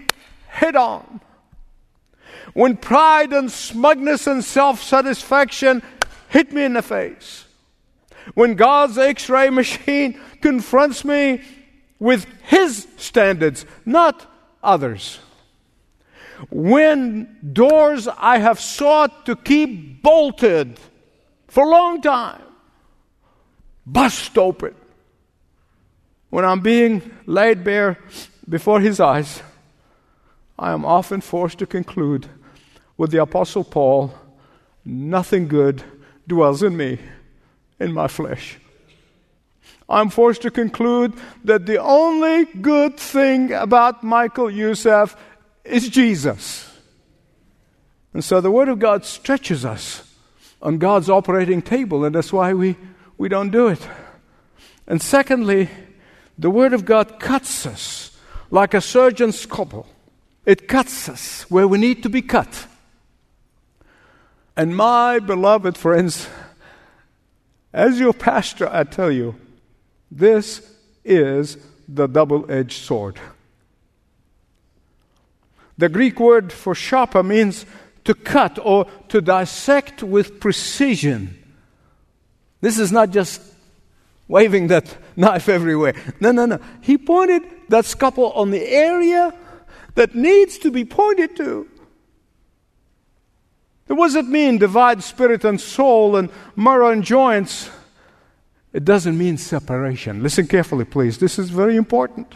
head 0.48 0.76
on, 0.76 1.22
when 2.54 2.76
pride 2.76 3.32
and 3.32 3.52
smugness 3.52 4.26
and 4.26 4.44
self 4.44 4.82
satisfaction 4.82 5.84
hit 6.30 6.52
me 6.52 6.64
in 6.64 6.74
the 6.74 6.82
face. 6.82 7.46
When 8.34 8.56
God's 8.56 8.98
x 8.98 9.30
ray 9.30 9.52
machine 9.52 10.20
confronts 10.42 11.06
me 11.06 11.44
with 12.00 12.26
His 12.42 12.88
standards, 12.98 13.68
not 13.86 14.26
others. 14.64 15.20
When 16.50 17.38
doors 17.54 18.08
I 18.08 18.38
have 18.38 18.60
sought 18.60 19.26
to 19.26 19.36
keep 19.36 20.02
bolted 20.02 20.80
for 21.48 21.66
a 21.66 21.70
long 21.70 22.02
time 22.02 22.42
bust 23.86 24.38
open. 24.38 24.76
When 26.30 26.46
I'm 26.46 26.62
being 26.62 27.18
laid 27.26 27.64
bare 27.64 27.98
before 28.48 28.80
His 28.80 29.00
eyes, 29.00 29.42
I 30.58 30.72
am 30.72 30.86
often 30.86 31.22
forced 31.22 31.58
to 31.60 31.66
conclude 31.66 32.28
with 32.98 33.12
the 33.12 33.22
Apostle 33.22 33.64
Paul 33.64 34.14
nothing 34.86 35.48
good 35.48 35.84
dwells 36.28 36.62
in 36.62 36.78
me, 36.78 37.00
in 37.80 37.94
my 37.94 38.08
flesh. 38.08 38.60
I'm 39.90 40.10
forced 40.10 40.44
to 40.44 40.52
conclude 40.52 41.14
that 41.44 41.66
the 41.66 41.82
only 41.82 42.46
good 42.46 42.98
thing 42.98 43.52
about 43.52 44.04
Michael 44.04 44.50
Youssef 44.50 45.16
is 45.64 45.90
Jesus. 45.90 46.72
And 48.14 48.24
so 48.24 48.40
the 48.40 48.52
Word 48.52 48.70
of 48.70 48.80
God 48.80 49.04
stretches 49.06 49.66
us 49.66 50.04
on 50.62 50.78
God's 50.78 51.10
operating 51.10 51.62
table, 51.62 52.06
and 52.06 52.14
that's 52.14 52.34
why 52.34 52.54
we, 52.54 52.76
we 53.18 53.30
don't 53.30 53.50
do 53.50 53.68
it. 53.68 53.88
And 54.88 55.02
secondly, 55.02 55.70
the 56.38 56.50
Word 56.50 56.74
of 56.74 56.86
God 56.86 57.20
cuts 57.20 57.66
us 57.66 58.18
like 58.52 58.74
a 58.74 58.82
surgeon's 58.82 59.40
scalpel. 59.40 59.88
It 60.46 60.68
cuts 60.68 61.10
us 61.10 61.44
where 61.50 61.68
we 61.68 61.78
need 61.78 62.04
to 62.04 62.10
be 62.10 62.22
cut. 62.22 62.68
And 64.56 64.76
my 64.76 65.20
beloved 65.20 65.78
friends, 65.78 66.28
as 67.72 68.00
your 68.00 68.14
pastor, 68.14 68.68
I 68.72 68.84
tell 68.84 69.12
you, 69.12 69.36
this 70.12 70.62
is 71.04 71.58
the 71.88 72.08
double 72.08 72.50
edged 72.52 72.84
sword. 72.84 73.20
The 75.78 75.90
Greek 75.90 76.20
word 76.20 76.52
for 76.52 76.76
sharper 76.76 77.24
means 77.24 77.66
to 78.04 78.14
cut 78.14 78.60
or 78.62 78.86
to 79.10 79.22
dissect 79.22 80.04
with 80.04 80.40
precision. 80.40 81.42
This 82.62 82.78
is 82.80 82.92
not 82.92 83.12
just 83.12 83.42
waving 84.28 84.68
that 84.68 84.98
knife 85.16 85.48
everywhere. 85.48 85.94
No, 86.20 86.32
no, 86.32 86.46
no. 86.46 86.60
He 86.82 86.98
pointed 86.98 87.44
that 87.70 87.86
scalpel 87.86 88.32
on 88.34 88.52
the 88.52 88.68
area 88.68 89.34
that 89.96 90.16
needs 90.16 90.58
to 90.60 90.72
be 90.72 90.86
pointed 90.86 91.36
to. 91.38 91.68
What 93.88 94.08
does 94.08 94.16
it 94.16 94.28
mean, 94.28 94.60
divide 94.60 95.02
spirit 95.02 95.44
and 95.44 95.60
soul 95.60 96.16
and 96.16 96.30
marrow 96.56 96.92
and 96.92 97.04
joints? 97.04 97.70
It 98.72 98.86
doesn't 98.86 99.18
mean 99.18 99.38
separation. 99.38 100.22
Listen 100.22 100.48
carefully, 100.48 100.86
please. 100.86 101.18
This 101.18 101.40
is 101.40 101.50
very 101.50 101.76
important. 101.76 102.36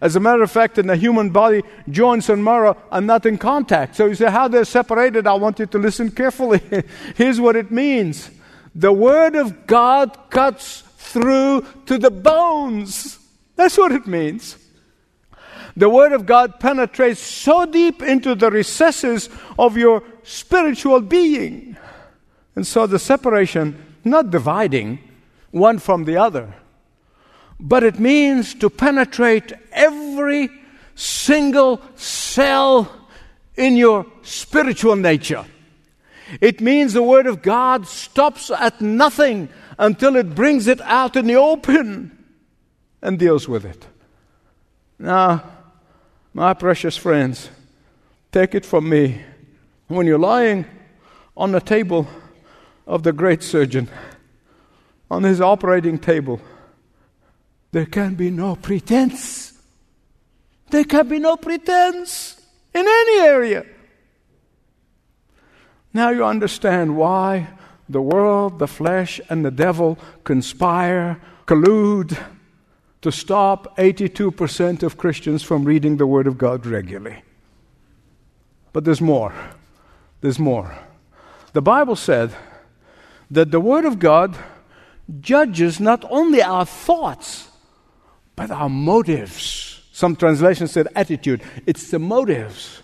As 0.00 0.16
a 0.16 0.20
matter 0.20 0.42
of 0.42 0.50
fact, 0.50 0.78
in 0.78 0.88
the 0.88 0.96
human 0.96 1.30
body, 1.30 1.62
joints 1.88 2.28
and 2.28 2.44
marrow 2.44 2.76
are 2.90 3.00
not 3.00 3.26
in 3.26 3.38
contact. 3.38 3.96
So 3.96 4.06
you 4.06 4.14
say, 4.14 4.30
how 4.30 4.48
they're 4.48 4.64
separated? 4.64 5.26
I 5.26 5.34
want 5.34 5.58
you 5.58 5.66
to 5.66 5.78
listen 5.78 6.10
carefully. 6.10 6.60
Here's 7.14 7.40
what 7.40 7.56
it 7.56 7.70
means 7.70 8.30
the 8.74 8.92
Word 8.92 9.36
of 9.36 9.66
God 9.66 10.16
cuts 10.30 10.82
through 10.98 11.64
to 11.86 11.98
the 11.98 12.10
bones. 12.10 13.18
That's 13.54 13.78
what 13.78 13.92
it 13.92 14.06
means. 14.06 14.58
The 15.76 15.88
Word 15.88 16.12
of 16.12 16.26
God 16.26 16.58
penetrates 16.58 17.20
so 17.20 17.66
deep 17.66 18.02
into 18.02 18.34
the 18.34 18.50
recesses 18.50 19.28
of 19.58 19.76
your 19.76 20.02
spiritual 20.22 21.00
being. 21.00 21.76
And 22.54 22.66
so 22.66 22.86
the 22.86 22.98
separation, 22.98 23.82
not 24.04 24.30
dividing, 24.30 24.98
one 25.50 25.78
from 25.78 26.04
the 26.04 26.16
other. 26.16 26.54
But 27.58 27.84
it 27.84 27.98
means 27.98 28.54
to 28.56 28.68
penetrate 28.68 29.52
every 29.72 30.50
single 30.94 31.80
cell 31.94 32.90
in 33.56 33.76
your 33.76 34.06
spiritual 34.22 34.96
nature. 34.96 35.44
It 36.40 36.60
means 36.60 36.92
the 36.92 37.02
Word 37.02 37.26
of 37.26 37.42
God 37.42 37.86
stops 37.86 38.50
at 38.50 38.80
nothing 38.80 39.48
until 39.78 40.16
it 40.16 40.34
brings 40.34 40.66
it 40.66 40.80
out 40.80 41.16
in 41.16 41.26
the 41.26 41.36
open 41.36 42.24
and 43.00 43.18
deals 43.18 43.48
with 43.48 43.64
it. 43.64 43.86
Now, 44.98 45.44
my 46.34 46.54
precious 46.54 46.96
friends, 46.96 47.50
take 48.32 48.54
it 48.54 48.66
from 48.66 48.88
me. 48.88 49.22
When 49.88 50.06
you're 50.06 50.18
lying 50.18 50.66
on 51.36 51.52
the 51.52 51.60
table 51.60 52.08
of 52.86 53.02
the 53.02 53.12
great 53.12 53.42
surgeon, 53.42 53.88
on 55.10 55.22
his 55.22 55.40
operating 55.40 55.98
table, 55.98 56.40
there 57.72 57.86
can 57.86 58.14
be 58.14 58.30
no 58.30 58.56
pretense. 58.56 59.52
There 60.70 60.84
can 60.84 61.08
be 61.08 61.18
no 61.18 61.36
pretense 61.36 62.40
in 62.74 62.84
any 62.86 63.20
area. 63.20 63.64
Now 65.92 66.10
you 66.10 66.24
understand 66.24 66.96
why 66.96 67.48
the 67.88 68.02
world, 68.02 68.58
the 68.58 68.66
flesh, 68.66 69.20
and 69.30 69.44
the 69.44 69.50
devil 69.50 69.98
conspire, 70.24 71.20
collude 71.46 72.18
to 73.02 73.12
stop 73.12 73.76
82% 73.76 74.82
of 74.82 74.96
Christians 74.96 75.42
from 75.42 75.64
reading 75.64 75.96
the 75.96 76.06
Word 76.06 76.26
of 76.26 76.36
God 76.36 76.66
regularly. 76.66 77.22
But 78.72 78.84
there's 78.84 79.00
more. 79.00 79.32
There's 80.20 80.38
more. 80.38 80.76
The 81.52 81.62
Bible 81.62 81.96
said 81.96 82.34
that 83.30 83.50
the 83.50 83.60
Word 83.60 83.84
of 83.84 83.98
God 83.98 84.36
judges 85.20 85.80
not 85.80 86.04
only 86.10 86.42
our 86.42 86.66
thoughts, 86.66 87.48
but 88.34 88.50
our 88.50 88.68
motives. 88.68 89.82
Some 89.92 90.16
translations 90.16 90.72
said 90.72 90.88
attitude. 90.94 91.42
It's 91.66 91.90
the 91.90 91.98
motives. 91.98 92.82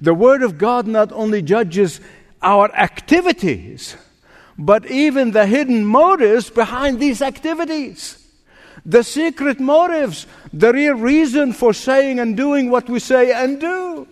The 0.00 0.14
Word 0.14 0.42
of 0.42 0.58
God 0.58 0.86
not 0.86 1.12
only 1.12 1.42
judges 1.42 2.00
our 2.42 2.74
activities, 2.74 3.96
but 4.58 4.90
even 4.90 5.30
the 5.30 5.46
hidden 5.46 5.84
motives 5.84 6.50
behind 6.50 7.00
these 7.00 7.22
activities. 7.22 8.20
The 8.84 9.02
secret 9.02 9.60
motives, 9.60 10.26
the 10.52 10.72
real 10.72 10.94
reason 10.94 11.52
for 11.52 11.72
saying 11.72 12.18
and 12.18 12.36
doing 12.36 12.70
what 12.70 12.88
we 12.88 12.98
say 12.98 13.32
and 13.32 13.60
do. 13.60 14.06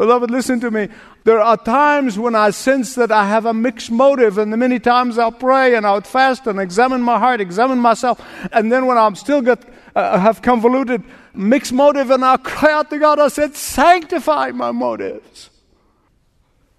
Beloved, 0.00 0.30
listen 0.30 0.60
to 0.60 0.70
me. 0.70 0.88
There 1.24 1.42
are 1.42 1.58
times 1.58 2.18
when 2.18 2.34
I 2.34 2.52
sense 2.52 2.94
that 2.94 3.12
I 3.12 3.28
have 3.28 3.44
a 3.44 3.52
mixed 3.52 3.90
motive, 3.90 4.38
and 4.38 4.50
many 4.56 4.78
times 4.78 5.18
I'll 5.18 5.30
pray 5.30 5.74
and 5.74 5.86
I'll 5.86 6.00
fast 6.00 6.46
and 6.46 6.58
examine 6.58 7.02
my 7.02 7.18
heart, 7.18 7.38
examine 7.38 7.78
myself, 7.78 8.18
and 8.50 8.72
then 8.72 8.86
when 8.86 8.96
I'm 8.96 9.14
still 9.14 9.42
got 9.42 9.62
uh, 9.94 10.18
have 10.18 10.40
convoluted 10.40 11.04
mixed 11.34 11.74
motive, 11.74 12.10
and 12.10 12.24
I 12.24 12.38
cry 12.38 12.72
out 12.72 12.88
to 12.88 12.98
God, 12.98 13.18
I 13.18 13.28
said, 13.28 13.54
"Sanctify 13.54 14.52
my 14.52 14.70
motives." 14.70 15.50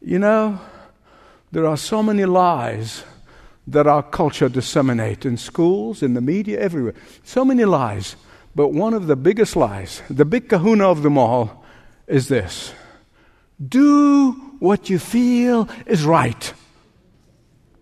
You 0.02 0.18
know, 0.18 0.60
there 1.52 1.68
are 1.68 1.78
so 1.78 2.02
many 2.02 2.26
lies 2.26 3.04
that 3.68 3.86
our 3.86 4.02
culture 4.02 4.50
disseminate 4.50 5.28
in 5.28 5.38
schools, 5.38 6.02
in 6.02 6.16
the 6.16 6.22
media, 6.22 6.60
everywhere. 6.60 6.96
So 7.24 7.46
many 7.46 7.66
lies. 7.66 8.16
But 8.56 8.70
one 8.70 8.96
of 8.96 9.06
the 9.06 9.16
biggest 9.16 9.56
lies, 9.56 10.02
the 10.10 10.26
big 10.26 10.50
kahuna 10.50 10.90
of 10.90 11.04
them 11.04 11.20
all, 11.20 11.64
is 12.08 12.28
this 12.28 12.74
do 13.68 14.32
what 14.60 14.90
you 14.90 15.00
feel 15.00 15.70
is 15.86 16.04
right. 16.04 16.54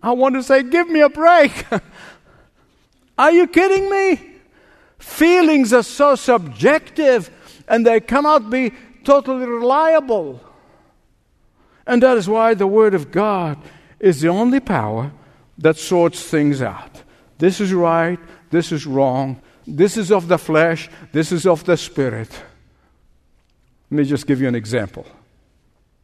I 0.02 0.12
want 0.12 0.34
to 0.34 0.42
say, 0.42 0.62
give 0.62 0.88
me 0.88 1.00
a 1.00 1.08
break. 1.08 1.66
Are 3.18 3.30
you 3.30 3.46
kidding 3.46 3.90
me? 3.90 4.30
Feelings 4.98 5.72
are 5.72 5.82
so 5.82 6.14
subjective 6.14 7.30
and 7.68 7.86
they 7.86 8.00
cannot 8.00 8.50
be 8.50 8.72
totally 9.04 9.46
reliable. 9.46 10.40
And 11.86 12.02
that 12.02 12.16
is 12.16 12.28
why 12.28 12.54
the 12.54 12.66
Word 12.66 12.94
of 12.94 13.10
God 13.10 13.58
is 13.98 14.20
the 14.20 14.28
only 14.28 14.60
power 14.60 15.12
that 15.58 15.76
sorts 15.76 16.22
things 16.22 16.62
out. 16.62 17.02
This 17.38 17.60
is 17.60 17.72
right, 17.72 18.18
this 18.50 18.72
is 18.72 18.86
wrong, 18.86 19.40
this 19.66 19.96
is 19.96 20.10
of 20.12 20.28
the 20.28 20.38
flesh, 20.38 20.88
this 21.12 21.32
is 21.32 21.46
of 21.46 21.64
the 21.64 21.76
spirit. 21.76 22.30
Let 23.90 23.98
me 23.98 24.04
just 24.04 24.26
give 24.26 24.40
you 24.40 24.48
an 24.48 24.54
example. 24.54 25.06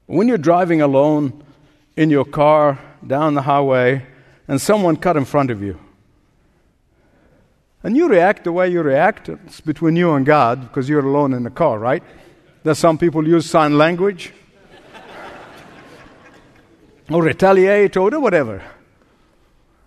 When 0.06 0.28
you're 0.28 0.38
driving 0.38 0.80
alone 0.80 1.42
in 1.96 2.10
your 2.10 2.24
car 2.24 2.78
down 3.04 3.34
the 3.34 3.42
highway 3.42 4.06
and 4.46 4.60
someone 4.60 4.96
cut 4.96 5.16
in 5.16 5.24
front 5.24 5.50
of 5.50 5.62
you, 5.62 5.80
and 7.82 7.96
you 7.96 8.08
react 8.08 8.44
the 8.44 8.52
way 8.52 8.68
you 8.68 8.82
react, 8.82 9.28
it's 9.28 9.60
between 9.60 9.96
you 9.96 10.14
and 10.14 10.24
God 10.24 10.60
because 10.60 10.88
you're 10.88 11.06
alone 11.06 11.32
in 11.32 11.42
the 11.42 11.50
car, 11.50 11.78
right? 11.78 12.02
That 12.62 12.76
some 12.76 12.98
people 12.98 13.26
use 13.26 13.48
sign 13.48 13.78
language 13.78 14.32
or 17.10 17.22
retaliate 17.22 17.96
or 17.96 18.10
whatever. 18.18 18.62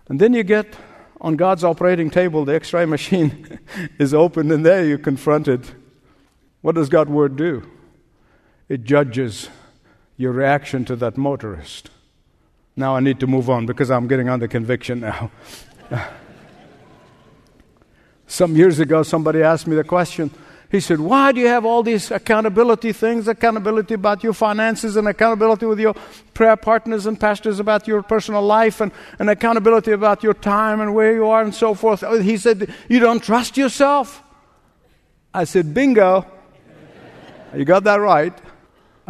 And 0.08 0.20
then 0.20 0.32
you 0.32 0.42
get 0.42 0.76
on 1.20 1.36
God's 1.36 1.62
operating 1.62 2.10
table, 2.10 2.44
the 2.44 2.54
x 2.54 2.72
ray 2.72 2.86
machine 2.86 3.58
is 3.98 4.14
opened, 4.14 4.50
and 4.50 4.64
there 4.64 4.84
you're 4.84 4.98
confronted. 4.98 5.66
What 6.62 6.74
does 6.74 6.88
God's 6.88 7.10
word 7.10 7.36
do? 7.36 7.68
It 8.68 8.84
judges 8.84 9.48
your 10.20 10.32
reaction 10.32 10.84
to 10.84 10.94
that 10.94 11.16
motorist. 11.16 11.88
Now 12.76 12.94
I 12.94 13.00
need 13.00 13.20
to 13.20 13.26
move 13.26 13.48
on 13.48 13.64
because 13.64 13.90
I'm 13.90 14.06
getting 14.06 14.28
under 14.28 14.46
conviction 14.46 15.00
now. 15.00 15.30
Some 18.26 18.54
years 18.54 18.78
ago, 18.80 19.02
somebody 19.02 19.42
asked 19.42 19.66
me 19.66 19.76
the 19.76 19.82
question. 19.82 20.30
He 20.70 20.78
said, 20.78 21.00
Why 21.00 21.32
do 21.32 21.40
you 21.40 21.46
have 21.46 21.64
all 21.64 21.82
these 21.82 22.10
accountability 22.10 22.92
things? 22.92 23.28
Accountability 23.28 23.94
about 23.94 24.22
your 24.22 24.34
finances, 24.34 24.94
and 24.94 25.08
accountability 25.08 25.64
with 25.64 25.80
your 25.80 25.94
prayer 26.34 26.56
partners 26.56 27.06
and 27.06 27.18
pastors 27.18 27.58
about 27.58 27.88
your 27.88 28.02
personal 28.02 28.42
life, 28.42 28.82
and, 28.82 28.92
and 29.18 29.30
accountability 29.30 29.92
about 29.92 30.22
your 30.22 30.34
time 30.34 30.82
and 30.82 30.94
where 30.94 31.14
you 31.14 31.26
are, 31.28 31.42
and 31.42 31.54
so 31.54 31.72
forth. 31.72 32.04
Oh, 32.04 32.20
he 32.20 32.36
said, 32.36 32.70
You 32.90 33.00
don't 33.00 33.22
trust 33.22 33.56
yourself? 33.56 34.22
I 35.32 35.44
said, 35.44 35.72
Bingo. 35.72 36.26
you 37.56 37.64
got 37.64 37.84
that 37.84 37.96
right. 37.96 38.38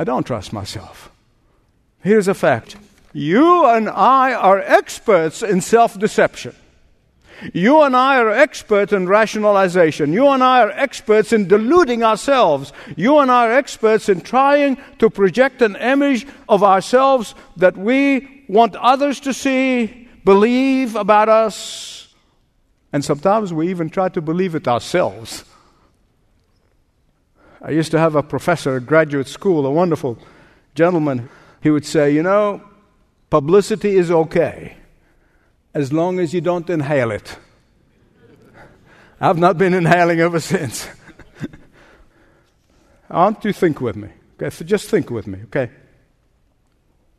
I 0.01 0.05
don't 0.05 0.27
trust 0.27 0.55
myself. 0.55 1.13
Here's 2.03 2.27
a 2.27 2.33
fact 2.33 2.79
you 3.13 3.67
and 3.67 3.87
I 3.87 4.33
are 4.33 4.59
experts 4.59 5.43
in 5.43 5.61
self 5.61 5.99
deception. 5.99 6.55
You 7.53 7.83
and 7.83 7.95
I 7.95 8.17
are 8.17 8.31
experts 8.31 8.95
in 8.95 9.09
rationalization. 9.09 10.15
You 10.15 10.29
and 10.29 10.43
I 10.43 10.63
are 10.63 10.71
experts 10.71 11.35
in 11.35 11.49
deluding 11.49 12.03
ourselves. 12.03 12.73
You 12.97 13.19
and 13.19 13.31
I 13.31 13.49
are 13.49 13.53
experts 13.53 14.09
in 14.09 14.23
trying 14.23 14.79
to 15.01 15.11
project 15.11 15.61
an 15.61 15.77
image 15.77 16.27
of 16.49 16.63
ourselves 16.63 17.35
that 17.59 17.77
we 17.77 18.45
want 18.49 18.77
others 18.77 19.21
to 19.21 19.35
see, 19.35 20.09
believe 20.25 20.97
about 20.97 21.29
us. 21.29 22.09
And 22.91 23.05
sometimes 23.05 23.53
we 23.53 23.69
even 23.69 23.91
try 23.91 24.09
to 24.09 24.23
believe 24.23 24.55
it 24.55 24.67
ourselves. 24.67 25.45
I 27.63 27.71
used 27.71 27.91
to 27.91 27.99
have 27.99 28.17
a 28.17 28.23
professor 28.23 28.77
at 28.77 28.87
graduate 28.87 29.29
school, 29.29 29.67
a 29.67 29.71
wonderful 29.71 30.19
gentleman. 30.75 31.29
He 31.63 31.71
would 31.71 31.85
say, 31.85 32.13
You 32.13 32.23
know, 32.23 32.63
publicity 33.29 33.97
is 33.97 34.11
okay 34.11 34.77
as 35.75 35.93
long 35.93 36.19
as 36.19 36.33
you 36.33 36.41
don't 36.41 36.69
inhale 36.71 37.11
it. 37.11 37.37
I've 39.21 39.39
not 39.39 39.59
been 39.59 39.75
inhaling 39.75 40.21
ever 40.21 40.41
since. 40.41 40.89
I 43.11 43.25
want 43.25 43.45
you 43.45 43.53
to 43.53 43.59
think 43.59 43.81
with 43.81 43.97
me. 43.97 44.09
Okay, 44.41 44.55
so 44.55 44.65
just 44.65 44.89
think 44.89 45.11
with 45.11 45.27
me, 45.27 45.41
okay? 45.45 45.71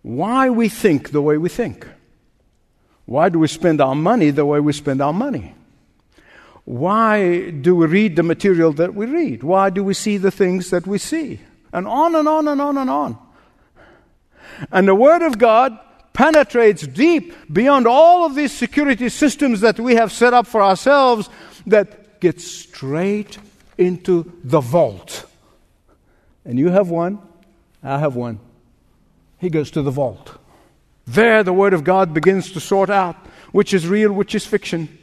Why 0.02 0.50
we 0.50 0.70
think 0.70 1.12
the 1.12 1.22
way 1.22 1.38
we 1.38 1.50
think? 1.50 1.88
Why 3.06 3.30
do 3.30 3.40
we 3.40 3.48
spend 3.48 3.80
our 3.80 3.94
money 3.94 4.32
the 4.32 4.46
way 4.46 4.60
we 4.60 4.74
spend 4.74 5.02
our 5.02 5.14
money? 5.14 5.54
Why 6.66 7.50
do 7.50 7.76
we 7.76 7.88
read 7.88 8.16
the 8.16 8.24
material 8.24 8.72
that 8.74 8.94
we 8.94 9.06
read? 9.06 9.44
Why 9.44 9.70
do 9.70 9.84
we 9.84 9.94
see 9.94 10.18
the 10.18 10.32
things 10.32 10.70
that 10.70 10.86
we 10.86 10.98
see? 10.98 11.40
And 11.74 11.88
on 11.88 12.16
and 12.16 12.28
on 12.28 12.48
and 12.48 12.62
on 12.62 12.78
and 12.78 12.90
on. 12.90 13.18
And 14.72 14.88
the 14.88 14.96
Word 14.96 15.22
of 15.22 15.38
God 15.38 15.78
penetrates 16.14 16.86
deep 16.86 17.34
beyond 17.52 17.88
all 17.88 18.26
of 18.26 18.36
these 18.36 18.52
security 18.52 19.10
systems 19.10 19.62
that 19.62 19.80
we 19.80 19.96
have 19.96 20.12
set 20.12 20.34
up 20.34 20.46
for 20.46 20.62
ourselves 20.62 21.30
that 21.66 22.20
gets 22.20 22.46
straight 22.46 23.38
into 23.78 24.32
the 24.44 24.60
vault. 24.60 25.26
And 26.46 26.60
you 26.60 26.70
have 26.70 26.90
one, 26.90 27.20
I 27.84 27.98
have 28.00 28.16
one. 28.16 28.40
He 29.40 29.50
goes 29.50 29.72
to 29.72 29.82
the 29.82 29.92
vault. 29.92 30.38
There, 31.08 31.44
the 31.44 31.54
Word 31.54 31.74
of 31.74 31.84
God 31.84 32.14
begins 32.14 32.52
to 32.52 32.60
sort 32.60 32.90
out 32.90 33.16
which 33.52 33.74
is 33.74 33.88
real, 33.88 34.12
which 34.12 34.36
is 34.36 34.46
fiction. 34.46 34.98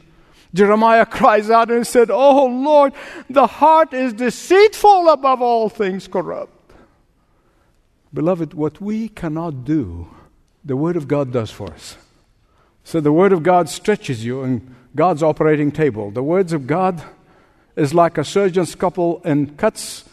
Jeremiah 0.53 1.05
cries 1.05 1.49
out 1.49 1.69
and 1.69 1.85
said, 1.85 2.09
Oh 2.09 2.45
Lord, 2.45 2.93
the 3.29 3.47
heart 3.47 3.93
is 3.93 4.13
deceitful 4.13 5.09
above 5.09 5.41
all 5.41 5.69
things 5.69 6.07
corrupt. 6.07 6.73
Beloved, 8.13 8.53
what 8.53 8.81
we 8.81 9.09
cannot 9.09 9.63
do 9.63 10.09
the 10.65 10.75
Word 10.75 10.97
of 10.97 11.07
God 11.07 11.31
does 11.31 11.51
for 11.51 11.71
us. 11.71 11.97
So 12.83 12.99
the 12.99 13.11
Word 13.11 13.31
of 13.31 13.43
God 13.43 13.69
stretches 13.69 14.25
you 14.25 14.43
in 14.43 14.75
God's 14.95 15.23
operating 15.23 15.71
table. 15.71 16.11
The 16.11 16.23
words 16.23 16.53
of 16.53 16.67
God 16.67 17.01
is 17.75 17.93
like 17.93 18.17
a 18.17 18.25
surgeon's 18.25 18.71
scalpel 18.71 19.21
and 19.23 19.57
cuts 19.57 20.05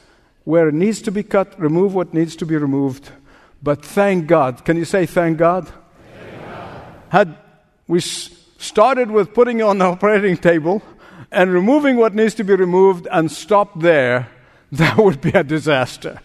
where 0.45 0.69
it 0.69 0.75
needs 0.75 1.03
to 1.03 1.11
be 1.11 1.23
cut, 1.23 1.59
remove 1.59 1.95
what 1.95 2.15
needs 2.15 2.37
to 2.37 2.47
be 2.47 2.57
removed. 2.57 3.11
But 3.63 3.85
thank 3.85 4.27
God. 4.29 4.65
Can 4.65 4.77
you 4.77 4.85
say 4.85 5.07
thank 5.07 5.39
God? 5.39 5.67
Thank 5.67 6.45
God. 6.45 6.85
Had 7.09 7.37
we 7.89 8.01
started 8.59 9.11
with 9.11 9.35
putting 9.35 9.63
on 9.63 9.79
the 9.79 9.85
operating 9.85 10.37
table 10.37 10.83
and 11.31 11.53
removing 11.53 11.97
what 11.97 12.15
needs 12.15 12.35
to 12.35 12.45
be 12.45 12.55
removed 12.55 13.07
and 13.11 13.31
stopped 13.31 13.81
there, 13.81 14.29
that 14.73 14.99
would 14.99 15.21
be 15.21 15.31
a 15.31 15.45
disaster. 15.45 16.21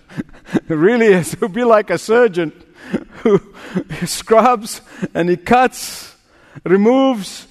it 0.53 0.69
really 0.69 1.07
is. 1.07 1.33
It 1.33 1.41
would 1.41 1.53
be 1.53 1.63
like 1.63 1.89
a 1.89 1.97
surgeon 1.97 2.51
who 3.23 3.39
scrubs 4.05 4.81
and 5.13 5.29
he 5.29 5.37
cuts, 5.37 6.15
removes, 6.63 7.47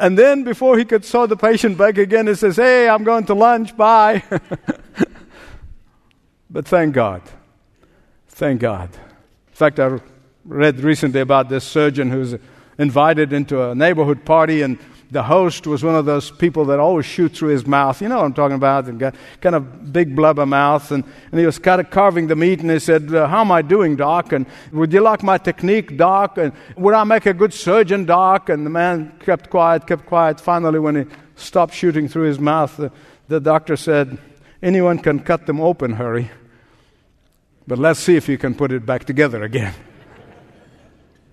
and 0.00 0.18
then 0.18 0.42
before 0.44 0.78
he 0.78 0.86
could 0.86 1.04
saw 1.04 1.26
the 1.26 1.36
patient 1.36 1.76
back 1.76 1.98
again, 1.98 2.26
he 2.26 2.34
says, 2.34 2.56
Hey, 2.56 2.88
I'm 2.88 3.04
going 3.04 3.26
to 3.26 3.34
lunch, 3.34 3.76
bye. 3.76 4.22
but 6.50 6.66
thank 6.66 6.94
God. 6.94 7.20
Thank 8.28 8.62
God. 8.62 8.88
In 8.94 9.54
fact, 9.54 9.78
I 9.78 10.00
read 10.46 10.80
recently 10.80 11.20
about 11.20 11.50
this 11.50 11.64
surgeon 11.64 12.10
who's 12.10 12.34
invited 12.80 13.34
into 13.34 13.62
a 13.62 13.74
neighborhood 13.74 14.24
party 14.24 14.62
and 14.62 14.78
the 15.10 15.22
host 15.22 15.66
was 15.66 15.82
one 15.82 15.96
of 15.96 16.06
those 16.06 16.30
people 16.30 16.64
that 16.66 16.78
always 16.78 17.04
shoot 17.04 17.32
through 17.32 17.48
his 17.48 17.66
mouth. 17.66 18.00
You 18.00 18.08
know 18.08 18.18
what 18.18 18.24
I'm 18.24 18.32
talking 18.32 18.56
about? 18.56 18.86
And 18.86 18.98
got 18.98 19.16
kind 19.40 19.54
of 19.56 19.92
big 19.92 20.14
blubber 20.14 20.46
mouth. 20.46 20.90
And, 20.92 21.04
and 21.30 21.40
he 21.40 21.44
was 21.44 21.58
kind 21.58 21.80
of 21.80 21.90
carving 21.90 22.28
the 22.28 22.36
meat 22.36 22.60
and 22.60 22.70
he 22.70 22.78
said, 22.78 23.12
uh, 23.12 23.26
How 23.26 23.40
am 23.40 23.50
I 23.50 23.62
doing, 23.62 23.96
doc? 23.96 24.32
And 24.32 24.46
would 24.72 24.92
you 24.92 25.00
like 25.00 25.22
my 25.22 25.36
technique, 25.36 25.96
doc? 25.96 26.38
And 26.38 26.52
would 26.76 26.94
I 26.94 27.04
make 27.04 27.26
a 27.26 27.34
good 27.34 27.52
surgeon, 27.52 28.04
doc? 28.04 28.48
And 28.48 28.64
the 28.64 28.70
man 28.70 29.12
kept 29.20 29.50
quiet, 29.50 29.86
kept 29.86 30.06
quiet. 30.06 30.40
Finally, 30.40 30.78
when 30.78 30.96
he 30.96 31.04
stopped 31.34 31.74
shooting 31.74 32.08
through 32.08 32.28
his 32.28 32.38
mouth, 32.38 32.76
the, 32.76 32.92
the 33.28 33.40
doctor 33.40 33.76
said, 33.76 34.16
Anyone 34.62 34.98
can 35.00 35.20
cut 35.20 35.46
them 35.46 35.60
open, 35.60 35.94
hurry. 35.94 36.30
But 37.66 37.78
let's 37.78 37.98
see 37.98 38.16
if 38.16 38.28
you 38.28 38.38
can 38.38 38.54
put 38.54 38.70
it 38.70 38.86
back 38.86 39.04
together 39.04 39.42
again. 39.42 39.74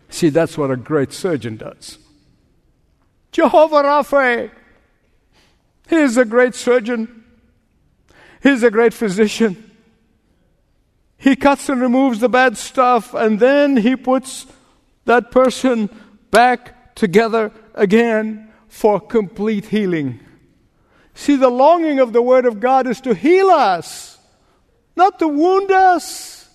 See, 0.09 0.29
that's 0.29 0.57
what 0.57 0.71
a 0.71 0.77
great 0.77 1.13
surgeon 1.13 1.57
does. 1.57 1.97
Jehovah 3.31 3.83
Rapha. 3.83 4.51
He 5.89 5.95
is 5.95 6.17
a 6.17 6.25
great 6.25 6.55
surgeon. 6.55 7.23
He's 8.43 8.63
a 8.63 8.71
great 8.71 8.93
physician. 8.93 9.71
He 11.17 11.35
cuts 11.35 11.69
and 11.69 11.81
removes 11.81 12.19
the 12.19 12.29
bad 12.29 12.57
stuff, 12.57 13.13
and 13.13 13.39
then 13.39 13.77
he 13.77 13.95
puts 13.95 14.45
that 15.05 15.31
person 15.31 15.89
back 16.29 16.95
together 16.95 17.51
again 17.73 18.51
for 18.67 18.99
complete 18.99 19.65
healing. 19.65 20.19
See, 21.13 21.35
the 21.35 21.49
longing 21.49 21.99
of 21.99 22.13
the 22.13 22.21
Word 22.21 22.45
of 22.45 22.59
God 22.59 22.85
is 22.85 23.01
to 23.01 23.15
heal 23.15 23.49
us, 23.49 24.19
not 24.95 25.17
to 25.19 25.27
wound 25.27 25.71
us. 25.71 26.47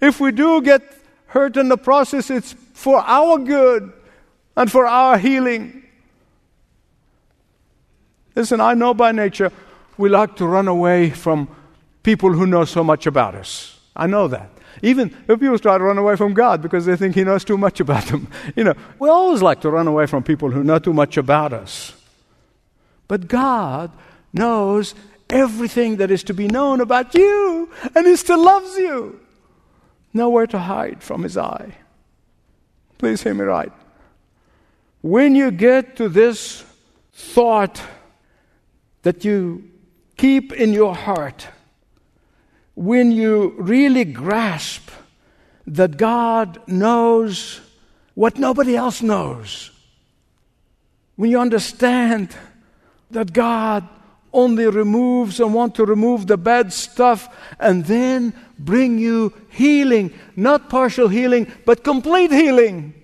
If 0.00 0.20
we 0.20 0.30
do 0.30 0.62
get 0.62 0.82
hurt 1.32 1.56
in 1.56 1.68
the 1.68 1.78
process, 1.78 2.30
it's 2.30 2.54
for 2.74 2.98
our 2.98 3.38
good 3.38 3.90
and 4.54 4.70
for 4.70 4.86
our 4.86 5.16
healing. 5.16 5.82
Listen, 8.36 8.60
I 8.60 8.74
know 8.74 8.92
by 8.92 9.12
nature 9.12 9.50
we 9.96 10.10
like 10.10 10.36
to 10.36 10.46
run 10.46 10.68
away 10.68 11.08
from 11.08 11.48
people 12.02 12.32
who 12.32 12.46
know 12.46 12.66
so 12.66 12.84
much 12.84 13.06
about 13.06 13.34
us. 13.34 13.80
I 13.96 14.06
know 14.06 14.28
that. 14.28 14.50
Even 14.82 15.16
if 15.26 15.40
people 15.40 15.58
try 15.58 15.78
to 15.78 15.84
run 15.84 15.96
away 15.96 16.16
from 16.16 16.34
God 16.34 16.60
because 16.60 16.84
they 16.84 16.96
think 16.96 17.14
He 17.14 17.24
knows 17.24 17.44
too 17.44 17.56
much 17.56 17.80
about 17.80 18.04
them. 18.06 18.28
You 18.56 18.64
know, 18.64 18.74
we 18.98 19.08
always 19.08 19.40
like 19.40 19.62
to 19.62 19.70
run 19.70 19.86
away 19.88 20.06
from 20.06 20.22
people 20.22 20.50
who 20.50 20.62
know 20.62 20.78
too 20.78 20.92
much 20.92 21.16
about 21.16 21.54
us. 21.54 21.94
But 23.08 23.26
God 23.28 23.90
knows 24.34 24.94
everything 25.30 25.96
that 25.96 26.10
is 26.10 26.24
to 26.24 26.34
be 26.34 26.46
known 26.46 26.82
about 26.82 27.14
you, 27.14 27.70
and 27.94 28.06
He 28.06 28.16
still 28.16 28.42
loves 28.44 28.76
you. 28.76 29.21
Nowhere 30.14 30.46
to 30.48 30.58
hide 30.58 31.02
from 31.02 31.22
His 31.22 31.36
eye. 31.36 31.76
Please 32.98 33.22
hear 33.22 33.34
me 33.34 33.44
right. 33.44 33.72
When 35.00 35.34
you 35.34 35.50
get 35.50 35.96
to 35.96 36.08
this 36.08 36.64
thought, 37.12 37.82
that 39.02 39.24
you 39.24 39.68
keep 40.16 40.52
in 40.52 40.72
your 40.72 40.94
heart 40.94 41.48
when 42.74 43.12
you 43.12 43.54
really 43.58 44.04
grasp 44.04 44.90
that 45.66 45.96
God 45.96 46.58
knows 46.66 47.60
what 48.14 48.38
nobody 48.38 48.76
else 48.76 49.02
knows. 49.02 49.70
When 51.16 51.30
you 51.30 51.38
understand 51.38 52.34
that 53.10 53.32
God 53.32 53.86
only 54.32 54.66
removes 54.66 55.38
and 55.40 55.52
wants 55.52 55.76
to 55.76 55.84
remove 55.84 56.26
the 56.26 56.38
bad 56.38 56.72
stuff 56.72 57.28
and 57.60 57.84
then 57.84 58.32
bring 58.64 58.98
you 58.98 59.32
healing, 59.50 60.12
not 60.36 60.70
partial 60.70 61.08
healing, 61.08 61.50
but 61.64 61.84
complete 61.84 62.30
healing. 62.30 62.94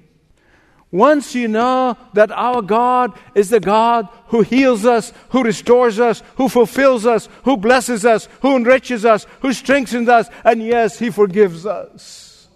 Once 0.90 1.34
you 1.34 1.48
know 1.48 1.96
that 2.14 2.30
our 2.30 2.62
God 2.62 3.12
is 3.34 3.50
the 3.50 3.60
God 3.60 4.08
who 4.28 4.40
heals 4.40 4.86
us, 4.86 5.12
who 5.30 5.42
restores 5.42 6.00
us, 6.00 6.22
who 6.36 6.48
fulfills 6.48 7.04
us, 7.04 7.28
who 7.44 7.58
blesses 7.58 8.06
us, 8.06 8.26
who 8.40 8.56
enriches 8.56 9.04
us, 9.04 9.26
who 9.40 9.52
strengthens 9.52 10.08
us, 10.08 10.28
and 10.44 10.62
yes, 10.62 10.98
He 10.98 11.10
forgives 11.10 11.66
us. 11.66 12.48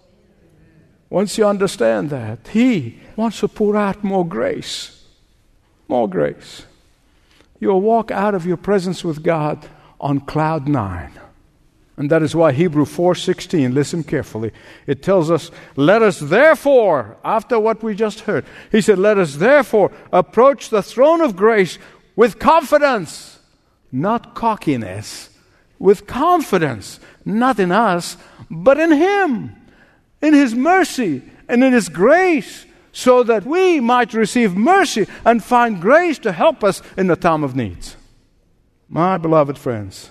Once 1.11 1.37
you 1.37 1.45
understand 1.45 2.09
that, 2.09 2.47
He 2.47 2.99
wants 3.15 3.39
to 3.41 3.47
pour 3.47 3.77
out 3.77 4.03
more 4.03 4.25
grace. 4.25 5.05
More 5.87 6.09
grace. 6.09 6.65
You'll 7.59 7.81
walk 7.81 8.09
out 8.09 8.33
of 8.33 8.47
your 8.47 8.57
presence 8.57 9.03
with 9.03 9.21
God 9.21 9.69
on 10.01 10.21
cloud 10.21 10.67
nine. 10.67 11.11
And 11.95 12.09
that 12.09 12.23
is 12.23 12.35
why 12.35 12.53
Hebrew 12.53 12.85
4:16, 12.85 13.73
listen 13.73 14.03
carefully. 14.03 14.51
It 14.87 15.03
tells 15.03 15.29
us, 15.29 15.51
"Let 15.75 16.01
us 16.01 16.19
therefore, 16.19 17.17
after 17.23 17.59
what 17.59 17.83
we 17.83 17.93
just 17.93 18.21
heard, 18.21 18.45
he 18.71 18.81
said, 18.81 18.97
"Let 18.97 19.19
us 19.19 19.35
therefore 19.35 19.91
approach 20.11 20.69
the 20.69 20.81
throne 20.81 21.21
of 21.21 21.35
grace 21.35 21.77
with 22.15 22.39
confidence, 22.39 23.39
not 23.91 24.33
cockiness, 24.33 25.29
with 25.77 26.07
confidence, 26.07 26.99
not 27.25 27.59
in 27.59 27.71
us, 27.71 28.17
but 28.49 28.79
in 28.79 28.91
him, 28.91 29.55
in 30.21 30.33
his 30.33 30.55
mercy 30.55 31.21
and 31.47 31.63
in 31.63 31.73
his 31.73 31.89
grace, 31.89 32.65
so 32.91 33.21
that 33.23 33.45
we 33.45 33.79
might 33.79 34.13
receive 34.13 34.55
mercy 34.55 35.05
and 35.25 35.43
find 35.43 35.81
grace 35.81 36.17
to 36.19 36.31
help 36.31 36.63
us 36.63 36.81
in 36.97 37.07
the 37.07 37.15
time 37.15 37.43
of 37.43 37.55
needs. 37.55 37.97
My 38.89 39.17
beloved 39.17 39.57
friends, 39.57 40.09